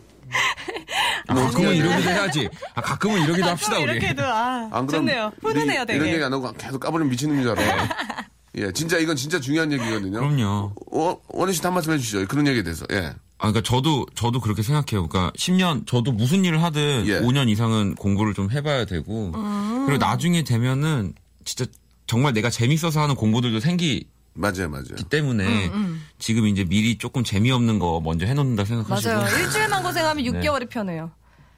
[1.28, 2.48] 아, 가끔은 이러기도 해야지.
[2.74, 3.92] 아, 가끔은 이러기도 합시다 우리.
[3.92, 5.32] 이렇게도 아 안 좋네요.
[5.36, 5.40] 이-
[5.86, 5.94] 되게.
[5.94, 7.88] 이런 얘기 안 하고 계속 까버리면 미치는 줄 알아요.
[8.58, 10.18] 예, 진짜 이건 진짜 중요한 얘기거든요.
[10.20, 10.72] 그럼요.
[10.92, 12.26] 어, 원희 씨한 말씀 해주시죠.
[12.26, 12.84] 그런 얘기에 대해서.
[12.92, 13.14] 예.
[13.38, 15.08] 아, 그러니까 저도 저도 그렇게 생각해요.
[15.08, 17.20] 그러니까 10년 저도 무슨 일을 하든 예.
[17.20, 19.32] 5년 이상은 공부를 좀 해봐야 되고
[19.86, 21.64] 그리고 나중에 되면은 진짜
[22.06, 24.94] 정말 내가 재밌어서 하는 공부들도 생기게 맞아요, 맞아요.
[25.10, 25.70] 때문에
[26.18, 29.38] 지금 이제 미리 조금 재미없는 거 먼저 해놓는다 생각하시고 맞아요.
[29.38, 30.30] 일주일만 고생하면 네.
[30.30, 31.10] 6개월이 편해요.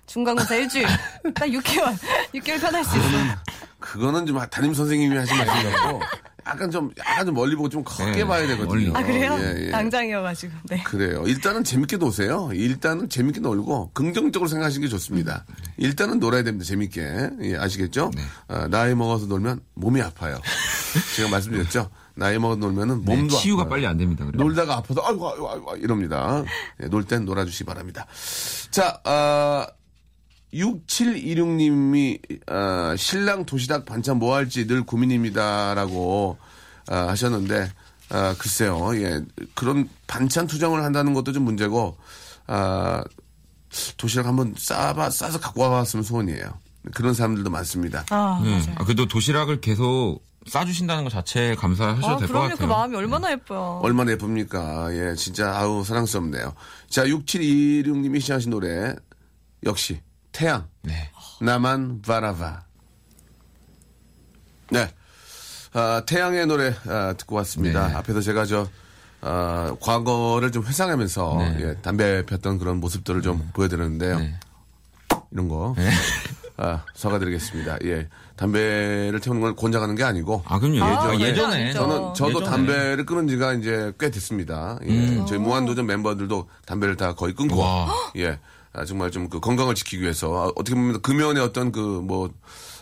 [0.07, 0.87] 중간고사 일주일.
[1.35, 1.97] 딱 6개월.
[2.35, 3.37] 6개월 편할 수 있어요.
[3.79, 6.01] 그거는 좀 담임 선생님이 하신 말씀이고
[6.47, 8.67] 약간 좀 약간 좀 멀리 보고 좀 크게 네, 봐야 되거든요.
[8.67, 8.91] 멀리.
[8.95, 9.39] 아, 그래요?
[9.41, 9.71] 예, 예.
[9.71, 10.53] 당장이어가지고.
[10.69, 10.83] 네.
[10.83, 11.25] 그래요.
[11.27, 12.51] 일단은 재밌게 노세요.
[12.53, 15.45] 일단은 재밌게 놀고 긍정적으로 생각하시는 게 좋습니다.
[15.79, 16.65] 일단은 놀아야 됩니다.
[16.67, 17.31] 재밌게.
[17.43, 18.11] 예, 아시겠죠?
[18.15, 18.23] 네.
[18.49, 20.39] 어, 나이 먹어서 놀면 몸이 아파요.
[21.17, 21.91] 제가 말씀드렸죠?
[22.15, 23.71] 나이 먹어서 놀면은 네, 몸도 치유가 아파요.
[23.71, 24.25] 빨리 안 됩니다.
[24.25, 24.43] 그래요.
[24.43, 26.45] 놀다가 아파서 아이고 아이고 아이고 이럽니다.
[26.83, 28.07] 예, 놀땐 놀아주시기 바랍니다.
[28.71, 29.67] 자, 아
[30.55, 36.39] 6726님이 아, 신랑 도시락 반찬 뭐 할지 늘 고민입니다라고
[36.89, 37.71] 아, 하셨는데
[38.11, 39.21] 아, 글쎄요, 예
[39.55, 41.97] 그런 반찬 투정을 한다는 것도 좀 문제고
[42.47, 43.03] 아,
[43.97, 46.45] 도시락 한번 싸봐 싸서 갖고 와봤으면 소원이에요.
[46.93, 48.05] 그런 사람들도 많습니다.
[48.11, 48.51] 아, 네.
[48.51, 48.75] 맞아요.
[48.77, 52.49] 아, 그래도 도시락을 계속 싸주신다는 것 자체에 감사하셔도 아, 될것 그럼요.
[52.51, 52.69] 같아요.
[52.69, 53.81] 그 마음이 얼마나 예뻐요.
[53.83, 54.95] 얼마나 예쁩니까?
[54.95, 56.53] 예, 진짜 아우 사랑스럽네요.
[56.91, 58.95] 자, 6726님이 시작하신 노래
[59.65, 60.03] 역시
[60.35, 61.11] 태양 네.
[61.41, 62.65] 나만 바라봐.
[64.71, 64.91] 네,
[65.73, 67.89] 아, 태양의 노래 아, 듣고 왔습니다.
[67.89, 67.95] 네.
[67.95, 68.69] 앞에서 제가 저
[69.21, 71.57] 아, 과거를 좀 회상하면서 네.
[71.61, 74.19] 예, 담배 폈던 그런 모습들을 좀 보여드렸는데요.
[74.19, 74.35] 네.
[75.31, 75.77] 이런 거
[76.57, 77.79] 아, 사과드리겠습니다.
[77.85, 80.83] 예, 담배를 태우는 걸 권장하는 게 아니고 아, 그럼요.
[80.83, 81.31] 아, 예전에.
[81.31, 81.73] 예전에 예전에.
[81.73, 82.47] 저는 저도 예전에.
[82.47, 84.81] 담배를 끊은 지가 이제 꽤 됐습니다.
[84.85, 85.27] 예, 음.
[85.27, 87.89] 저희 무한도전 멤버들도 담배를 다 거의 끊고 와.
[88.17, 88.41] 예
[88.75, 92.31] 아, 정말 좀 그 건강을 지키기 위해서 아, 어떻게 보면 금연의 어떤 그뭐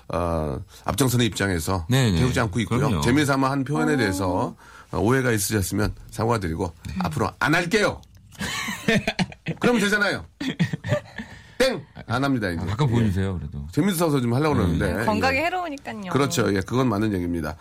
[0.09, 2.19] 아, 앞장서는 입장에서 네네.
[2.19, 2.79] 태우지 않고 있고요.
[2.81, 3.01] 그럼요.
[3.03, 4.57] 재미삼아 한 표현에 대해서
[4.91, 6.95] 어, 오해가 있으셨으면 사과드리고 네.
[7.05, 8.01] 앞으로 안 할게요.
[9.61, 10.25] 그러면 되잖아요.
[11.59, 12.61] 땡 안 합니다 이제.
[12.63, 12.93] 아, 가끔 예.
[12.93, 13.67] 보여주세요, 그래도.
[13.73, 15.45] 재밌어서 좀 하려고 그러는데 네, 건강에 예.
[15.45, 16.13] 해로우니까요.
[16.13, 16.55] 그렇죠.
[16.55, 17.57] 예, 그건 맞는 얘기입니다.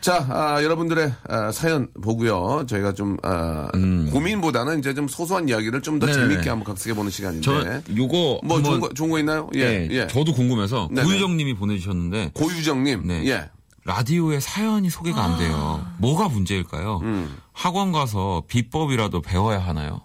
[0.00, 2.66] 자, 아, 여러분들의 아, 사연 보고요.
[2.66, 3.68] 저희가 좀 아,
[4.12, 6.10] 고민보다는 이제 좀 소소한 이야기를 좀더 음.
[6.10, 6.28] 네네네.
[6.28, 7.44] 재밌게 한번 각색해 보는 시간인데.
[7.44, 8.40] 저, 요거.
[8.44, 9.48] 뭐 좋은 거, 좋은 거 있나요?
[9.54, 10.06] 예, 네, 예.
[10.06, 11.06] 저도 궁금해서 네네.
[11.06, 13.26] 고유정 님이 보내주셨는데 고유정님, 네.
[13.26, 13.50] 예.
[13.84, 15.84] 라디오에 사연이 소개가 안 돼요.
[15.98, 17.00] 뭐가 문제일까요?
[17.02, 17.36] 음.
[17.52, 20.02] 학원 가서 비법이라도 배워야 하나요?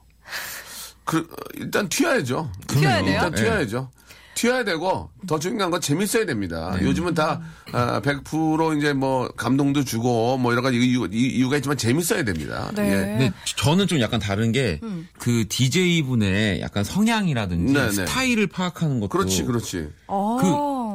[1.03, 2.51] 그 어, 일단 튀어야죠.
[2.67, 3.13] 튀어야 돼요?
[3.13, 3.43] 일단 네.
[3.43, 3.89] 튀어야죠.
[4.37, 6.75] 튀어야 되고 더 중요한 건 재밌어야 됩니다.
[6.79, 6.85] 네.
[6.85, 11.75] 요즘은 다 아, 100% 이제 뭐 감동도 주고 뭐 여러 가지 이유, 이유 가 있지만
[11.75, 12.69] 재밌어야 됩니다.
[12.75, 12.83] 네.
[12.83, 12.95] 예.
[12.95, 17.91] 근데 저는 좀 약간 다른 게그 DJ 분의 약간 성향이라든지 네네.
[17.91, 19.89] 스타일을 파악하는 것도 그렇지, 그렇지.
[20.05, 20.37] 어.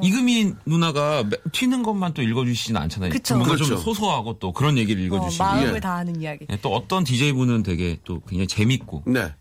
[0.00, 3.10] 그 이금희 누나가 매- 튀는 것만 또 읽어주시진 않잖아요.
[3.10, 3.34] 그쵸.
[3.34, 3.74] 뭔가 그렇죠.
[3.74, 5.80] 좀 소소하고 또 그런 얘기를 어, 읽어주시고 마음을 예.
[5.80, 6.46] 다하는 이야기.
[6.50, 9.32] 예, 또 어떤 DJ 분은 되게 또 굉장히 재밌고 네.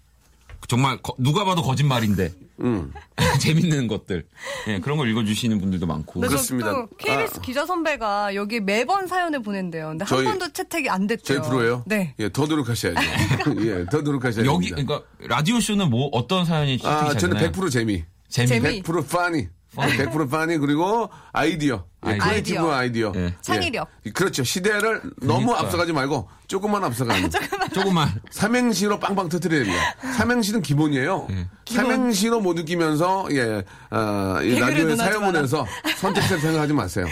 [0.68, 2.94] 정말 거- 누가 봐도 거짓말인데 음.
[3.42, 4.26] 재밌는 것들
[4.68, 6.86] 예, 그런 걸 읽어주시는 분들도 많고 그렇습니다.
[6.98, 7.42] KBS 아.
[7.42, 9.90] 기자 선배가 여기 매번 사연을 보낸대요.
[9.90, 11.42] 근데 저희- 한 번도 채택이 안 저희 됐대요.
[11.42, 11.84] 프로예요?
[11.88, 12.14] 네.
[12.20, 13.00] 예, 더 노력하셔야죠.
[13.66, 14.96] 예, 더 노력하셔야 여기 됩니다.
[14.96, 17.52] 그러니까 라디오 쇼는 뭐 어떤 사연이 채택이 아, 잘 저는 되나요?
[17.52, 18.04] 100% 재미.
[18.30, 18.48] 재미.
[18.48, 18.82] 재미.
[18.84, 19.48] 100% funny.
[19.76, 21.86] 100% funny 그리고 아이디어.
[22.06, 22.26] 예, 아이디어.
[22.26, 23.14] creative 아이디어.
[23.16, 23.36] 예.
[23.42, 23.88] 창의력.
[24.06, 24.10] 예.
[24.12, 24.44] 그렇죠.
[24.44, 25.60] 시대를 너무 그러니까.
[25.62, 27.30] 앞서가지 말고 조금만 앞서가는.
[27.74, 29.96] 조금만 삼행시로 빵빵 터뜨려야 됩니다.
[30.18, 31.28] 삼행시는 기본이에요.
[31.32, 31.48] 예.
[31.68, 34.96] 삼행시로 못 느끼면서 예, 어, 이 라디오에.
[35.20, 35.66] 보내서
[35.98, 37.06] 선택적 생각하지 마세요.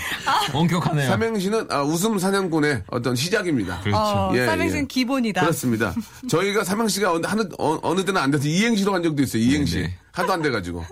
[0.54, 1.08] 엄격하네요.
[1.08, 3.80] 삼행시는 아, 웃음 사냥꾼의 어떤 시작입니다.
[3.82, 3.98] 그렇죠.
[3.98, 4.88] 어, 예, 삼행시는 예.
[4.88, 5.42] 기본이다.
[5.42, 5.94] 그렇습니다.
[6.28, 7.26] 저희가 삼행시가 어느,
[7.58, 9.42] 어느, 어느 때는 안 돼서 이행시로 한 적도 있어요.
[9.42, 9.76] 이행시.
[9.78, 9.96] 네네.
[10.12, 10.84] 하도 안 돼가지고.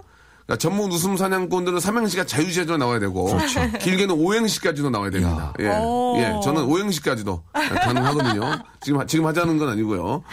[0.48, 3.60] 그러니까 전문 웃음 사냥꾼들은 삼행시가 자유제로 나와야 되고 그렇죠.
[3.80, 5.54] 길게는 오행시까지도 나와야 됩니다.
[5.60, 6.16] 예, 오.
[6.18, 8.64] 예, 저는 오행시까지도 가능하거든요.
[8.82, 10.24] 지금 지금 하자는 건 아니고요.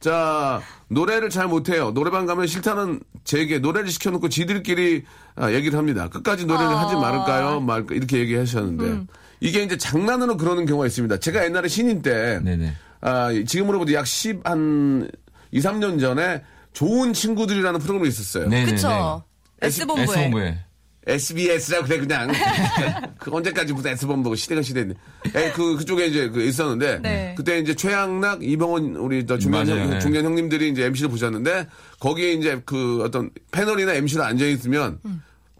[0.00, 1.92] 자 노래를 잘 못해요.
[1.92, 5.04] 노래방 가면 싫다는 제게 노래를 시켜놓고 지들끼리
[5.36, 6.08] 아, 얘기를 합니다.
[6.08, 7.60] 끝까지 노래를 하지 말을까요?
[7.60, 9.06] 말까 이렇게 얘기하셨는데
[9.38, 11.18] 이게 이제 장난으로 그러는 경우가 있습니다.
[11.18, 12.72] 제가 옛날에 신인 때 네네.
[13.02, 15.08] 아, 지금으로부터 약 10, 한
[15.52, 18.48] 2, 3년 전에 좋은 친구들이라는 프로그램이 있었어요.
[18.48, 18.72] 네네네.
[18.72, 19.22] 그쵸.
[19.60, 20.04] S본부에.
[20.04, 20.58] S본부에.
[21.06, 22.30] SBS라고 그래, 그냥.
[23.18, 24.94] 그 언제까지부터 S본부고 시대가 시대인데.
[25.34, 26.98] 에, 그, 그쪽에 이제 그 있었는데.
[27.00, 27.34] 네.
[27.36, 29.98] 그때 이제 최양락, 이병헌, 우리 저 중년, 맞아요, 형, 네.
[29.98, 31.66] 중년 형님들이 이제 MC를 보셨는데.
[31.98, 35.00] 거기에 이제 그 어떤 패널이나 MC로 앉아 있으면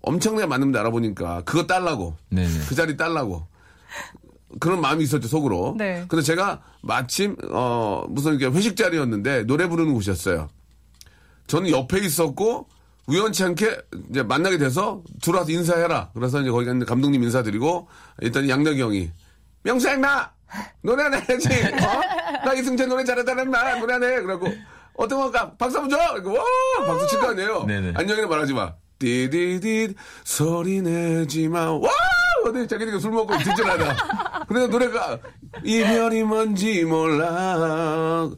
[0.02, 2.16] 엄청나게 많은 분들 알아보니까 그거 딸라고.
[2.30, 2.48] 네네.
[2.68, 3.46] 그 자리 딸라고.
[4.58, 5.74] 그런 마음이 있었죠, 속으로.
[5.78, 6.04] 네.
[6.08, 10.48] 근데 제가 마침, 어, 무슨 이렇게 회식 자리였는데 노래 부르는 곳이었어요.
[11.46, 12.68] 저는 옆에 있었고,
[13.10, 13.76] 우연치 않게
[14.10, 16.10] 이제 만나게 돼서 들어와서 인사해라.
[16.14, 17.88] 그래서 이제 거기 있는 감독님 인사드리고,
[18.20, 19.10] 일단 양덕이 형이,
[19.62, 20.32] 명수야, 나!
[20.82, 21.48] 노래 하나 해야지!
[21.48, 22.44] 어?
[22.44, 23.76] 나 이승재 노래 잘하잖아, 나!
[23.78, 24.20] 노래 하나 해!
[24.20, 24.46] 그러고,
[24.94, 25.52] 어떤 건가?
[25.58, 26.12] 박수 한번 줘!
[26.14, 26.44] 이러고, 와!
[26.86, 27.66] 박수 칠 거 아니에요?
[27.94, 28.72] 안녕이나 말하지 마.
[28.98, 29.94] 띠디디
[30.24, 31.72] 소리 내지 마.
[31.72, 31.90] 와!
[32.46, 34.44] 어디 자기들이 술 먹고 뒷전하다.
[34.48, 35.18] 그래서 노래가
[35.64, 38.28] 이별이 뭔지 몰라.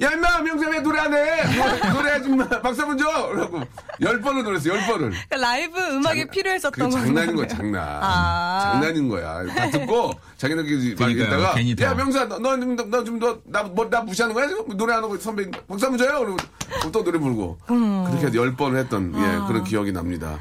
[0.00, 1.44] 야, 임마, 명수 왜 노래 안 해?
[1.56, 2.48] 노래, 노래하지 마.
[2.48, 3.28] 박수 한번 줘!
[3.28, 3.60] 그러고,
[4.00, 5.10] 열 번을 노랬어, 열 번을.
[5.10, 7.04] 그러니까 라이브 음악이 필요했었던 거죠.
[7.04, 7.80] 장난인 거야, 장난.
[8.02, 8.70] 아.
[8.72, 9.46] 장난인 거야.
[9.54, 11.54] 다 듣고, 자기네끼리 막 있다가.
[11.82, 14.48] 야, 명수야, 너, 너, 너, 너 지금 너, 나, 뭐, 나 무시하는 거야?
[14.48, 16.18] 지금 노래하는 거 선배, 박수 한번 줘요?
[16.18, 17.58] 그리고 또 노래 부르고.
[17.64, 20.40] 그렇게 해서 열 번을 했던, 예, 그런 기억이 납니다.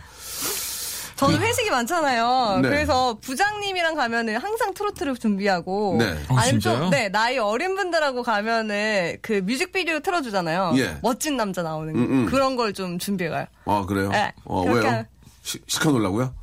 [1.27, 2.59] 저는 회식이 많잖아요.
[2.61, 2.69] 네.
[2.69, 5.95] 그래서 부장님이랑 가면은 항상 트로트를 준비하고.
[5.99, 6.05] 네.
[6.29, 6.77] 어, 아니면 진짜요?
[6.79, 10.73] 좀, 네, 나이 어린 분들하고 가면은 그 뮤직비디오 틀어주잖아요.
[10.77, 10.97] 예.
[11.01, 11.99] 멋진 남자 나오는 거.
[11.99, 12.25] 음, 음.
[12.25, 13.45] 그런 걸 좀 준비해가요.
[13.65, 14.09] 아, 그래요?
[14.09, 15.03] 네, 어, 그렇게 왜요?
[15.43, 16.33] 시, 시켜놓으려고요?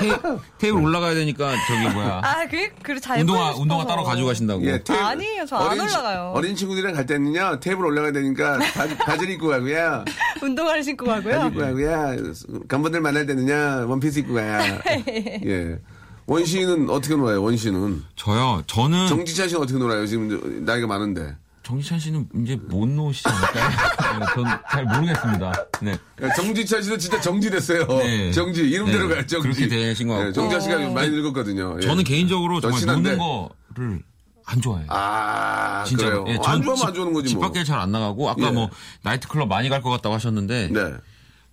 [0.00, 0.12] 테이,
[0.58, 2.20] 테이블 올라가야 되니까 저기 뭐야.
[2.24, 3.86] 아, 그게, 그래, 잘 운동화, 운동화.
[3.86, 4.64] 따로 가져가신다고.
[4.66, 6.32] 예, 테이블- 아니에요, 저안 어린 치- 올라가요.
[6.34, 10.04] 어린 친구들이랑 갈 때는요, 테이블 올라가야 되니까 바지, 바지를 입고 가고요.
[10.42, 11.48] 운동화를 신고 바지 가고요.
[11.48, 12.32] 입고 가고요.
[12.68, 14.78] 간부들 만날 때는요, 원피스 입고 가요.
[15.46, 15.78] 예.
[16.26, 18.02] 원 씨는 어떻게 놀아요, 원 씨는?
[18.16, 20.06] 저요, 저는 정지찬 씨는 어떻게 놀아요?
[20.06, 21.34] 지금 저- 나이가 많은데.
[21.64, 23.68] 정지찬 씨는 이제 못 놓으시지 않을까요?
[24.20, 25.52] 네, 전잘 모르겠습니다.
[25.80, 25.92] 네.
[26.22, 27.86] 야, 정지찬 씨도 진짜 정지됐어요.
[27.86, 28.32] 네.
[28.32, 29.48] 정지, 이름대로 네, 가요, 정지.
[29.48, 30.32] 그렇게 되신 것 같고.
[30.34, 31.78] 정지찬 씨가 많이 늙었거든요.
[31.78, 31.86] 예.
[31.86, 33.16] 저는 개인적으로 저 정말 친한데.
[33.16, 34.02] 노는 거를
[34.44, 34.86] 안 좋아해요.
[34.90, 36.24] 아, 진짜 그래요?
[36.28, 37.46] 예, 안전 좋아하면 집- 안 좋아하는 거지 집 뭐.
[37.48, 38.50] 밖에 잘 안 나가고 아까 예.
[38.50, 38.68] 뭐
[39.02, 40.80] 나이트클럽 많이 갈 것 같다고 하셨는데 네.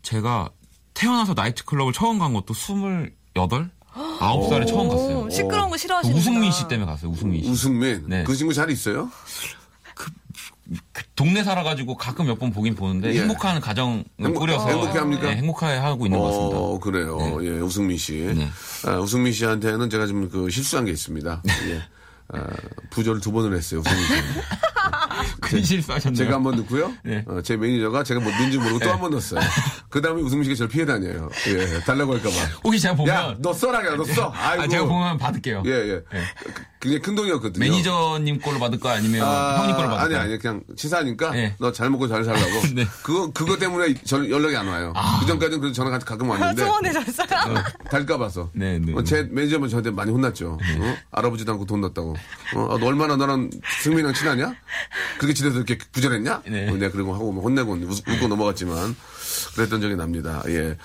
[0.02, 0.50] 제가
[0.94, 3.14] 태어나서 나이트클럽을 처음 간 것도 28?
[3.94, 5.20] 9살에 처음 갔어요.
[5.22, 7.12] 오, 시끄러운 거그 싫어하시는 우승민 씨 때문에 갔어요.
[7.12, 7.50] 우승민 씨.
[7.50, 8.04] 우승민.
[8.08, 8.24] 네.
[8.26, 9.10] 그 친구 잘 있어요?
[10.94, 13.20] 그 동네 살아가지고 가끔 몇 번 보긴 보는데 예.
[13.22, 15.30] 행복한 가정을 행복- 꾸려서 행복해 합니까?
[15.30, 16.58] 네, 행복하게 하고 있는 것 같습니다.
[16.58, 17.40] 어, 그래요.
[17.44, 18.14] 예, 우승민 씨.
[18.36, 18.48] 네.
[18.86, 21.44] 아, 우승민 씨한테는 제가 좀그 실수한 게 있습니다.
[21.70, 21.82] 예.
[22.34, 22.48] 아,
[22.92, 23.90] 부조를 두 번을 했어요, 씨.
[25.42, 26.18] 큰 실수하셨네요.
[26.18, 26.94] 제가 한 번 넣고요.
[27.04, 27.24] 네.
[27.28, 29.40] 어, 제 매니저가 제가 뭐 넣는지 모르고 또한 번 넣었어요.
[29.90, 31.30] 그 다음에 우승민 씨가 저를 피해 다녀요.
[31.48, 32.36] 예, 달라고 할까봐.
[32.64, 34.32] 혹시 제가 보면 야, 너 써라, 야, 너 써.
[34.36, 34.64] 아이고.
[34.64, 35.64] 아, 제가 보면 받을게요.
[35.66, 35.92] 예, 예.
[35.94, 36.02] 예.
[36.44, 37.64] 그- 굉장히 큰 돈이었거든요.
[37.64, 39.22] 매니저님 걸로 받을까 아니면
[39.60, 40.02] 형님 걸로 받을까?
[40.04, 41.56] 아니, 아니, 그냥 치사하니까 네.
[41.60, 42.62] 너잘 먹고 잘 살라고.
[42.74, 42.88] 네.
[43.04, 44.92] 그거, 그거 때문에 저 연락이 안 와요.
[45.20, 46.64] 그 전까지는 그래도 전화 가끔 왔는데.
[46.66, 47.28] 소원해졌어요.
[47.92, 48.50] 달까 봐서.
[48.54, 50.54] 네, 네, 어, 제 매니저만 저한테 많이 혼났죠.
[50.80, 50.98] 어?
[51.12, 52.16] 알아보지도 않고 돈 넣었다고.
[52.56, 53.50] 어, 아, 너 얼마나 너랑
[53.84, 54.54] 승민이랑 친하냐?
[55.18, 56.42] 그렇게 지내서 이렇게 부절했냐?
[56.50, 56.70] 네.
[56.70, 58.96] 어, 내가 그리고 하고 뭐 혼내고 웃- 웃고 넘어갔지만
[59.56, 60.44] 그랬던 적이 납니다.
[60.48, 60.76] 예.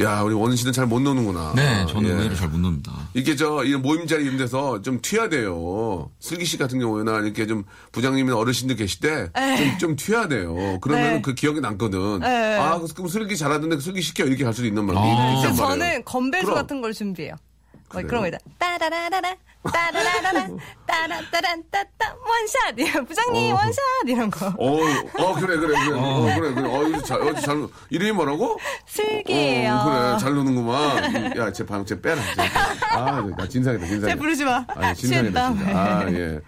[0.00, 1.52] 야, 우리 원 씨는 잘 못 노는구나.
[1.54, 2.12] 네, 저는 예.
[2.14, 2.92] 의외로 잘못 놉니다.
[3.14, 6.10] 이게 저, 이런 모임 자리 이런 데서 좀 튀어야 돼요.
[6.18, 10.78] 슬기 씨 같은 경우에는 이렇게 좀 부장님이나 어르신들 계실 때 좀, 좀 튀어야 돼요.
[10.80, 11.22] 그러면 네.
[11.22, 12.18] 그 기억이 남거든.
[12.20, 12.56] 네.
[12.58, 14.24] 아, 그럼 슬기 잘하던데 슬기 시켜.
[14.24, 15.02] 이렇게 갈 수도 있는 말이 아.
[15.04, 15.56] 있단 말이에요.
[15.56, 16.56] 저는 건배사 그럼.
[16.58, 17.34] 같은 걸 준비해요.
[17.92, 18.02] 뭐?
[18.02, 18.38] 그런 거 있다.
[18.58, 19.34] 따라라라라,
[19.72, 20.48] 따라라라라,
[20.86, 22.78] 따라따란, 따따, 원샷!
[22.78, 23.56] 이런, 부장님, 어.
[23.56, 23.76] 원샷!
[24.06, 24.46] 이런 거.
[24.46, 24.78] 어,
[25.18, 25.98] 어, 그래, 그래, 그래.
[25.98, 26.68] 어, 그래, 그래.
[26.68, 28.58] 어, 이거 잘, 어, 잘, 이름이 뭐라고?
[28.86, 29.74] 슬기예요.
[29.74, 31.36] 어, 그래, 잘 노는구만.
[31.36, 32.22] 야, 제 방, 쟤 빼라.
[32.36, 32.42] 쟤.
[32.96, 34.08] 아, 나 진상이다, 진상이다.
[34.08, 34.64] 쟤 부르지 마.
[34.68, 35.64] 아, 진상이다, 취했다.
[35.64, 35.78] 진짜.
[35.78, 36.40] 아, 예.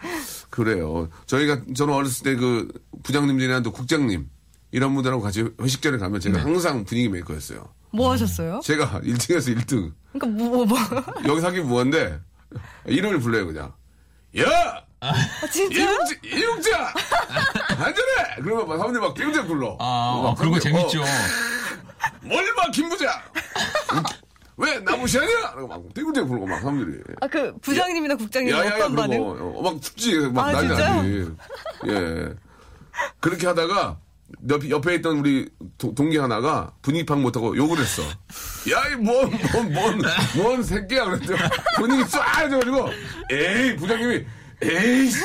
[0.50, 1.08] 그래요.
[1.26, 2.68] 저희가, 저는 어렸을 때 그,
[3.02, 4.28] 부장님들이나 또 국장님,
[4.70, 7.68] 이런 분들하고 같이 회식 자리에 가면 제가 항상 분위기 메이커였어요.
[7.92, 8.60] 뭐 하셨어요?
[8.64, 9.92] 제가 1등에서 1등.
[10.12, 10.78] 그러니까 뭐, 뭐, 뭐.
[11.26, 12.20] 여기서 하기 뭐한데,
[12.86, 13.72] 이름을 불러요, 그냥.
[14.38, 14.82] 야!
[15.00, 15.12] 아,
[15.50, 15.84] 진짜요?
[15.90, 16.14] 이용자!
[16.24, 16.94] 이용자!
[17.78, 18.34] 안전해!
[18.42, 19.76] 그러면 막 사람들이 막 땡땡 불러.
[19.80, 21.02] 아, 막 그런 거 재밌죠.
[21.02, 21.04] 어,
[22.22, 23.10] 뭘 봐, 김부장!
[24.58, 25.52] 왜, 나 무시하냐?
[25.54, 27.02] 그러고 막 땡땡 부르고 막 사람들이.
[27.20, 29.18] 아, 그, 부장님이나 국장님 야야야, 어떤 반응?
[29.18, 30.68] 그러고, 어, 막 죽지, 막 아, 난리?
[30.68, 31.30] 나지.
[31.88, 32.34] 예.
[33.20, 33.98] 그렇게 하다가,
[34.50, 38.02] 옆, 옆에 있던 우리 도- 동기 하나가 분위기 파악 못하고 욕을 했어.
[38.02, 40.02] 야, 이 뭔, 뭔, 뭔,
[40.36, 41.04] 뭔 새끼야.
[41.04, 41.38] 그랬더니
[41.76, 42.88] 분위기 쫙 해가지고,
[43.30, 44.24] 에이, 부장님이,
[44.62, 45.18] 에이, 씨.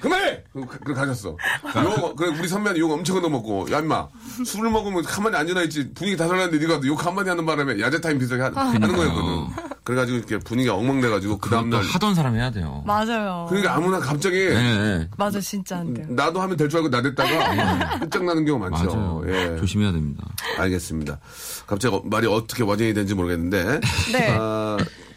[0.00, 0.42] 그만해!
[0.52, 1.36] 그, 그 가셨어.
[1.84, 4.08] 욕, 그래, 우리 선배한테 욕 엄청 얻어먹고, 야, 임마,
[4.46, 8.54] 술을 먹으면 가만히 앉아나 있지, 분위기 다 살았는데 네가 욕 한마디 하는 바람에 야자타임 비슷하게
[8.58, 9.69] 하, 는 거였거든.
[9.90, 11.82] 그래가지고 이렇게 분위기가 엉망돼가지고, 그 다음날.
[11.82, 12.84] 하던 사람 해야 돼요.
[12.86, 13.46] 맞아요.
[13.48, 15.08] 그러니까 아무나 갑자기, 네, 네.
[15.18, 16.06] 맞아, 진짜 안 돼요.
[16.10, 18.94] 나도 하면 될 줄 알고 나댔다가 끝장나는 경우가 많죠.
[18.96, 19.22] 맞아요.
[19.26, 19.56] 예.
[19.58, 20.24] 조심해야 됩니다.
[20.58, 21.18] 알겠습니다.
[21.66, 23.80] 갑자기 어- 말이 어떻게 와전이 되는지 모르겠는데.
[24.12, 24.28] 네.
[24.38, 24.76] 아,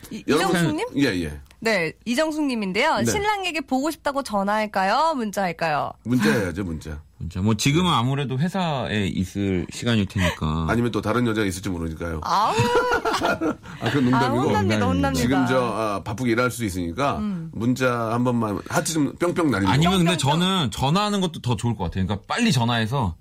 [0.10, 0.86] 이- 여러분- 이정숙님?
[0.98, 1.40] 예, 예.
[1.64, 2.98] 네, 이정숙님인데요.
[2.98, 3.06] 네.
[3.06, 5.14] 신랑에게 보고 싶다고 전화할까요?
[5.16, 5.94] 문자할까요?
[6.04, 7.02] 문자 해야죠, 문자.
[7.18, 10.66] 진짜 뭐 지금은 아무래도 회사에 있을 시간일 테니까.
[10.70, 12.20] 아니면 또 다른 여자가 있을지 모르니까요.
[12.22, 12.54] 아우,
[13.80, 14.42] 아, 그건 아, 농담이고.
[14.42, 15.14] 혼납니다, 혼납니다.
[15.14, 17.20] 지금 저 아, 바쁘게 일할 수 있으니까
[17.54, 19.72] 문자 한 번만 하트 좀 뿅뿅 날리고.
[19.72, 22.06] 아니면 근데 저는 전화하는 것도 더 좋을 것 같아요.
[22.06, 23.16] 그러니까 빨리 전화해서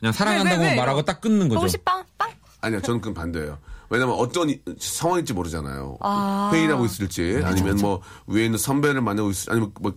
[0.00, 0.76] 그냥 사랑한다고 왜, 왜, 왜?
[0.76, 1.60] 말하고 딱 끊는 거죠.
[1.60, 2.04] 보고 싶다?
[2.18, 2.32] 빵?
[2.62, 3.58] 아니요, 저는 그건 반대예요.
[3.90, 5.98] 왜냐면 어떤 이- 상황일지 모르잖아요.
[6.00, 6.50] 아.
[6.52, 9.94] 회의를 하고 있을지, 아니면 뭐 위에 있는 선배를 만나고 있을지, 아니면 뭐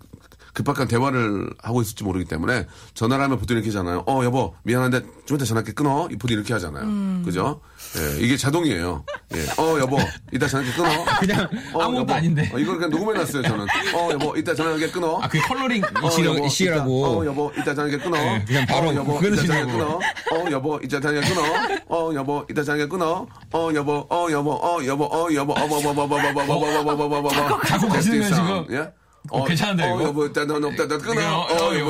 [0.53, 4.03] 급박한 대화를 하고 있을지 모르기 때문에 전화를 하면 보통 이렇게 하잖아요.
[4.07, 6.07] 어, 여보, 미안한데 좀 이따 전화할게 끊어.
[6.11, 7.21] 이 보통 이렇게 하잖아요.
[7.23, 7.61] 그죠?
[7.97, 9.03] 예, 이게 자동이에요.
[9.35, 9.61] 예.
[9.61, 9.97] 어, 여보,
[10.31, 10.89] 이따 전화기 끊어.
[11.19, 12.13] 그냥 어, 아무것도 여보.
[12.13, 12.49] 아닌데.
[12.53, 13.65] 어, 이걸 그냥 녹음해놨어요, 저는.
[13.95, 15.17] 어, 여보, 이따 전화기 끊어.
[15.19, 16.45] 아, 그게 컬러링 어, 여보.
[16.45, 18.17] 이따, 어, 여보, 이따 전화기 끊어.
[18.17, 19.19] 네, 그냥 바로 어, 여보.
[19.25, 19.95] 이따 전화기 끊어.
[19.97, 21.41] 어, 여보, 이따 전화기 끊어.
[21.87, 23.27] 어, 여보, 이따 전화기 끊어.
[23.53, 26.43] 어, 여보, 어, 여보, 어, 여보, 어, 여보, 어, 뭐, 뭐, 뭐, 뭐, 뭐, 뭐,
[26.45, 27.31] 뭐, 뭐, 뭐, 뭐, 뭐, 뭐.
[27.65, 28.65] 자꾸 가시는 거예요, 지금?
[28.71, 28.77] 예?
[28.77, 28.85] 어, 괜찮은데요, 어, 이거?
[28.85, 28.87] 여보, 이따 너 없다, 너 끊어.
[28.87, 28.99] 이거, 어, 어, 여보,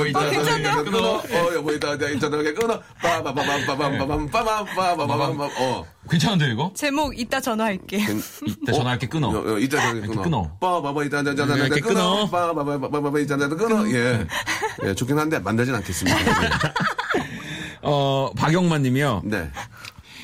[0.05, 0.83] 이따 이거 전화기 괜찮네요.
[0.83, 0.99] 끊어.
[1.17, 2.81] 어, 여보, 이따 이따 전화기 끊어.
[3.01, 5.85] 빠바바밤바밤바밤 빠밤빠바밤 어.
[6.09, 6.71] 괜찮은데, 이거?
[6.75, 7.97] 제목 이따 전화할게.
[8.45, 9.29] 이따 전화할게 끊어.
[9.29, 10.21] 어, 어, 이따 전화기 끊어.
[10.21, 10.51] 끊어.
[10.59, 12.27] 빠바바 이따 전화 전화 이렇게 끊어.
[12.27, 12.29] 끊어.
[12.29, 13.87] 빠바바바바바 이따 전화 끊어.
[13.91, 14.25] 예.
[14.85, 16.17] 예, 좋긴 한데 만나진 않겠습니다.
[17.81, 19.21] 어, 박영만 님이요.
[19.25, 19.49] 네.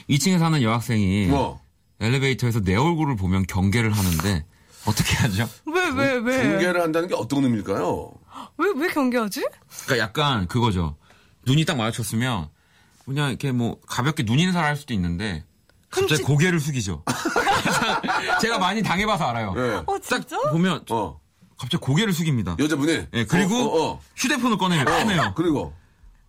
[0.09, 1.59] 2층에 사는 여학생이 뭐
[1.99, 4.45] 엘리베이터에서 내 얼굴을 보면 경계를 하는데
[4.86, 5.50] 어떻게 하죠?
[5.66, 6.44] 왜, 왜, 왜?
[6.44, 8.12] 경계를 한다는 게 어떤 의미일까요?
[8.58, 9.46] 왜, 왜 경계하지?
[9.86, 10.96] 그러니까 약간 그거죠.
[11.46, 12.50] 눈이 딱 마주쳤으면
[13.06, 15.44] 그냥 이렇게 뭐 가볍게 눈 인사를 할 수도 있는데
[15.90, 17.04] 갑자기 흠칫- 고개를 숙이죠.
[18.42, 19.54] 제가 많이 당해봐서 알아요.
[19.58, 19.62] 예.
[19.86, 20.38] 어, 딱 진짜?
[20.52, 21.20] 보면 어.
[21.58, 22.56] 갑자기 고개를 숙입니다.
[22.60, 23.08] 여자분이.
[23.14, 24.02] 예, 그리고 어, 어, 어.
[24.16, 24.86] 휴대폰을 꺼내요.
[24.86, 25.34] 꺼내요.
[25.36, 25.74] 그리고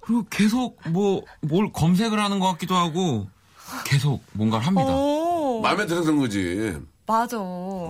[0.01, 3.29] 그리고 계속 뭐 뭘 검색을 하는 것 같기도 하고
[3.85, 4.89] 계속 뭔가를 합니다.
[4.95, 5.61] 오.
[5.63, 6.77] 마음에 들어서 그런 거지.
[7.07, 7.39] 맞아.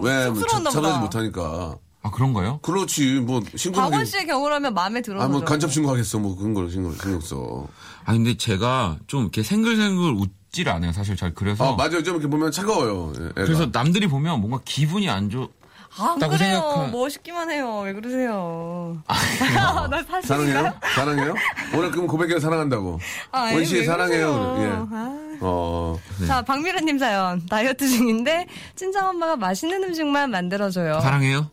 [0.03, 0.99] 왜 쑥스러웠나 찾아지 보다.
[1.01, 1.77] 못하니까.
[2.03, 2.59] 아 그런가요?
[2.63, 3.21] 그렇지.
[3.21, 3.91] 뭐 신고하기.
[3.91, 5.25] 박원 씨의 경우라면 마음에 들어서.
[5.25, 5.73] 아, 뭐 그런 간첩 거.
[5.73, 6.19] 신고하겠어.
[6.19, 7.67] 뭐 그런 걸 신경 신경 써.
[8.05, 10.93] 아 근데 제가 좀 이렇게 생글생글 웃질 않아요.
[10.93, 12.03] 사실 잘 그래서 아, 맞아요.
[12.03, 13.13] 좀 이렇게 보면 차가워요.
[13.19, 13.33] 예, 애가.
[13.35, 15.51] 그래서 남들이 보면 뭔가 기분이 안 좋.
[15.99, 16.61] 안 그래요.
[16.61, 17.81] 생각한- 멋있기만 해요.
[17.85, 18.99] 왜 그러세요?
[19.07, 19.15] 아,
[19.89, 20.21] 나 사실인가요?
[20.23, 20.75] 사랑해요?
[20.95, 21.35] 사랑해요?
[21.75, 22.39] 오늘 그럼 고백해요.
[22.39, 23.01] 사랑한다고.
[23.33, 24.55] 아, 원씨 왜 사랑해요.
[24.59, 24.67] 그래.
[24.67, 24.73] 예.
[24.91, 25.26] 아.
[25.41, 25.99] 어.
[26.27, 27.45] 자, 박미라님 사연.
[27.47, 31.01] 다이어트 중인데, 친정엄마가 맛있는 음식만 만들어줘요.
[31.01, 31.51] 사랑해요?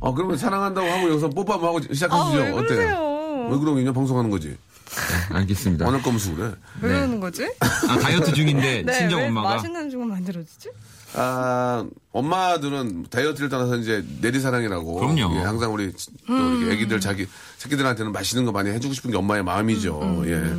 [0.00, 2.38] 어, 그러면 사랑한다고 하고 여기서 뽀뽀 한번 하고 아, 시작하시죠.
[2.38, 3.48] 왜 어때요?
[3.50, 3.92] 왜 그러겠냐?
[3.92, 4.48] 방송하는 거지.
[4.48, 5.84] 네, 알겠습니다.
[5.84, 6.52] 원할 거면서 그래.
[6.80, 6.94] 왜 네.
[6.96, 7.44] 그러는 거지?
[7.60, 10.70] 아, 다이어트 중인데 네, 친정 왜 엄마가 맛있는 음식만 만들어주지?
[11.14, 14.94] 아, 엄마들은 다이어트를 떠나서 이제 내리사랑이라고.
[14.94, 15.36] 그럼요.
[15.36, 15.92] 예, 항상 우리
[16.26, 17.26] 또 이렇게 애기들 자기
[17.58, 20.22] 새끼들한테는 맛있는 거 많이 해주고 싶은 게 엄마의 마음이죠.
[20.26, 20.54] 예.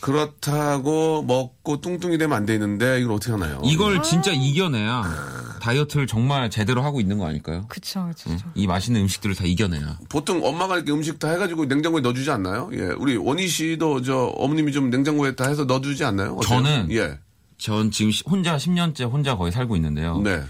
[0.00, 3.60] 그렇다고 먹고 뚱뚱이 되면 안 되는데 이걸 어떻게 하나요?
[3.64, 7.66] 이걸 진짜 이겨내야 다이어트를 정말 제대로 하고 있는 거 아닐까요?
[7.68, 8.30] 그쵸, 그쵸.
[8.30, 8.46] 그쵸.
[8.54, 9.98] 이 맛있는 음식들을 다 이겨내야.
[10.08, 12.70] 보통 엄마가 이렇게 음식 다 해가지고 냉장고에 넣어주지 않나요?
[12.72, 12.80] 예.
[12.98, 16.32] 우리 원희 씨도 저 어머님이 좀 냉장고에 다 해서 넣어주지 않나요?
[16.36, 16.48] 어때요?
[16.62, 17.18] 저는 예.
[17.58, 20.18] 전 지금 시- 혼자 10년째 혼자 거의 살고 있는데요.
[20.22, 20.42] 네.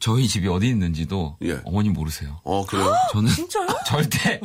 [0.00, 1.60] 저희 집이 어디 있는지도 예.
[1.64, 2.40] 어머님 모르세요.
[2.42, 2.92] 어, 그래요?
[3.12, 3.66] 저는 진짜요?
[3.86, 4.40] 절대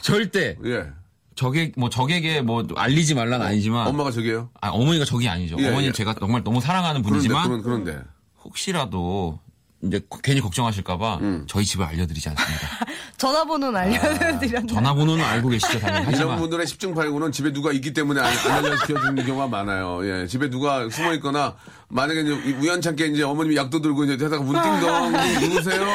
[0.00, 0.86] 절대 예.
[1.34, 4.50] 적에 뭐 적에게 뭐 알리지 말란 아니지만 엄마가 저기요?
[4.60, 5.56] 아, 어머니가 적이 아니죠.
[5.58, 5.92] 예, 어머님 예.
[5.92, 7.98] 제가 정말 너무 사랑하는 그런데, 분이지만 그런, 그런데.
[8.44, 9.40] 혹시라도
[9.82, 11.44] 이제 괜히 걱정하실까봐 음.
[11.48, 12.68] 저희 집을 알려드리지 않습니다.
[13.18, 14.66] 전화번호는 알려드렸는데.
[14.74, 16.02] 전화번호는 알고 계시죠, 당연히.
[16.02, 20.00] 이런 하지만 분들의 10중 8구는 집에 누가 있기 때문에 안, 안 알려주는 경우가 많아요.
[20.06, 21.54] 예, 집에 누가 숨어 있거나
[21.88, 25.12] 만약에 이제 우연찮게 이제 어머님이 약도 들고 이제 대다가 문 띵동
[25.50, 25.86] 누구세요?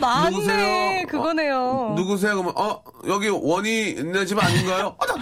[0.00, 1.06] 맞네, 누구세요?
[1.08, 1.58] 그거네요.
[1.58, 2.32] 어, 누구세요?
[2.32, 4.96] 그러면 어 여기 원이 있는 집 아닌가요?
[4.98, 5.14] 아, 나-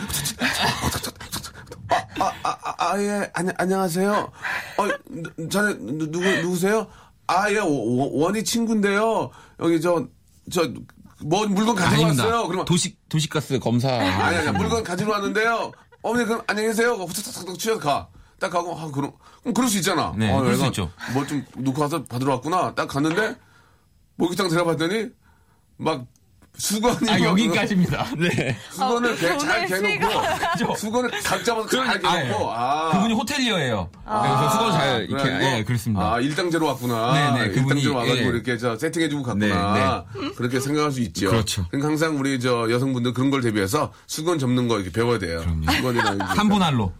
[2.20, 4.12] 아, 아, 아, 아, 아, 예, 안녕, 안녕하세요.
[4.78, 4.86] 어,
[5.36, 6.86] 누- 자네, 누, 누구, 누구세요?
[7.26, 9.30] 아, 예, 원- 원이 친구인데요.
[9.60, 10.06] 여기 저,
[10.50, 10.68] 저,
[11.24, 12.24] 뭐 물건 가지고 아닙니다.
[12.26, 12.46] 왔어요.
[12.46, 13.88] 그러면 도시 도시가스 검사.
[13.90, 15.72] 아니, 아니, 물건 가지고 왔는데요.
[16.02, 16.92] 어머니, 그럼 안녕히 계세요.
[16.94, 18.08] 후딱딱딱 취해서 가.
[18.40, 19.12] 딱 가고, 아, 그럼,
[19.54, 20.12] 그럴 수 있잖아.
[20.16, 20.90] 네, 그럴 수 있죠.
[21.12, 22.74] 뭐 좀 놓고 와서 받으러 왔구나.
[22.74, 23.36] 딱 갔는데,
[24.16, 25.10] 목욕탕 들어갔더니,
[25.76, 26.04] 막,
[26.66, 27.10] 수건이.
[27.10, 28.06] 아막 여기까지입니다.
[28.16, 28.56] 네.
[28.70, 32.90] 수건을 아, 개- 잘 개놓고, 수건을 각 잡아서 잘 개놓고, 아.
[32.92, 33.90] 그분이 호텔리어예요.
[34.04, 36.12] 그래서 수건 잘 이렇게 그래가지고, 예 그렇습니다.
[36.14, 37.12] 아, 일당제로 왔구나.
[37.14, 38.28] 네, 네, 그분이, 일당제로 와가지고 예.
[38.28, 40.04] 이렇게 저 세팅해주고 갔구나.
[40.36, 41.30] 그렇게 생각할 수 있죠.
[41.30, 41.66] 그렇죠.
[41.68, 45.40] 그러니까 항상 우리 저 여성분들 그런 걸 대비해서 수건 접는 거 이렇게 배워야 돼요.
[45.68, 46.14] 수건이랑.
[46.14, 46.92] 이제 3분할로.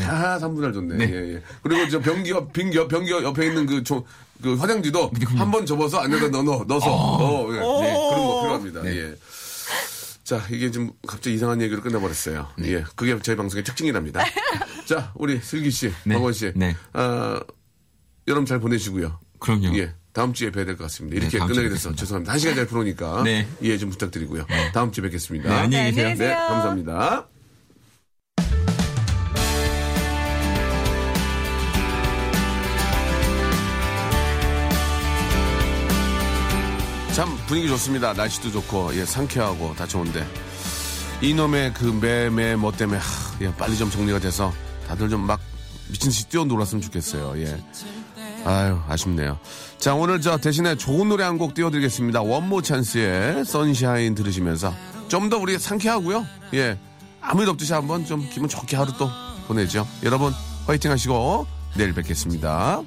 [0.00, 1.02] 아, 3분할 좋네.
[1.08, 1.42] 예, 예.
[1.62, 4.04] 그리고 저 변기 옆, 빙기 옆, 변기 옆에 있는 그, 조,
[4.42, 6.86] 그 화장지도 한 번 접어서 안에다 넣어, 넣어, 넣어서.
[6.92, 7.58] 어, 예.
[8.58, 9.10] 네, 거 필요합니다.
[9.10, 9.16] 예.
[10.24, 12.48] 자, 이게 좀 갑자기 이상한 얘기로 끝내버렸어요.
[12.64, 12.84] 예.
[12.96, 14.22] 그게 저희 방송의 특징이랍니다.
[14.86, 16.14] 자, 우리 슬기 씨, 네.
[16.14, 16.52] 박원 씨.
[16.54, 16.76] 네.
[16.92, 17.40] 아,
[18.26, 19.18] 여름 잘 보내시고요.
[19.38, 19.76] 그럼요.
[19.78, 19.94] 예.
[20.12, 21.16] 다음 주에 뵈야 될 것 같습니다.
[21.16, 22.00] 이렇게 네, 끝내게 주에 돼서 뵙겠습니다.
[22.00, 22.32] 죄송합니다.
[22.32, 23.46] 한 시간 잘 풀어오니까 네.
[23.60, 24.46] 이해 좀 부탁드리고요.
[24.74, 25.48] 다음 주에 뵙겠습니다.
[25.48, 26.06] 네, 안녕히 네, 계세요.
[26.08, 26.48] 안녕히 네, 계세요.
[26.48, 27.28] 감사합니다.
[37.48, 38.12] 분위기 좋습니다.
[38.12, 40.26] 날씨도 좋고 예, 상쾌하고 다 좋은데
[41.22, 43.04] 이놈의 그 매매 뭐 때문에 하,
[43.40, 44.52] 예, 빨리 좀 정리가 돼서
[44.86, 45.40] 다들 좀 막
[45.88, 47.40] 미친 듯이 뛰어놀았으면 좋겠어요.
[47.40, 47.64] 예.
[48.44, 49.38] 아유 아쉽네요.
[49.78, 52.20] 자 오늘 저 대신에 좋은 노래 한 곡 띄워드리겠습니다.
[52.22, 54.72] 원모 찬스의 선샤인 들으시면서
[55.08, 56.26] 좀 더 우리 상쾌하고요.
[56.54, 56.78] 예
[57.22, 59.10] 아무 일 없듯이 한번 좀 기분 좋게 하루 또
[59.46, 59.88] 보내죠.
[60.02, 60.32] 여러분
[60.66, 61.46] 화이팅 하시고
[61.76, 62.82] 내일 뵙겠습니다.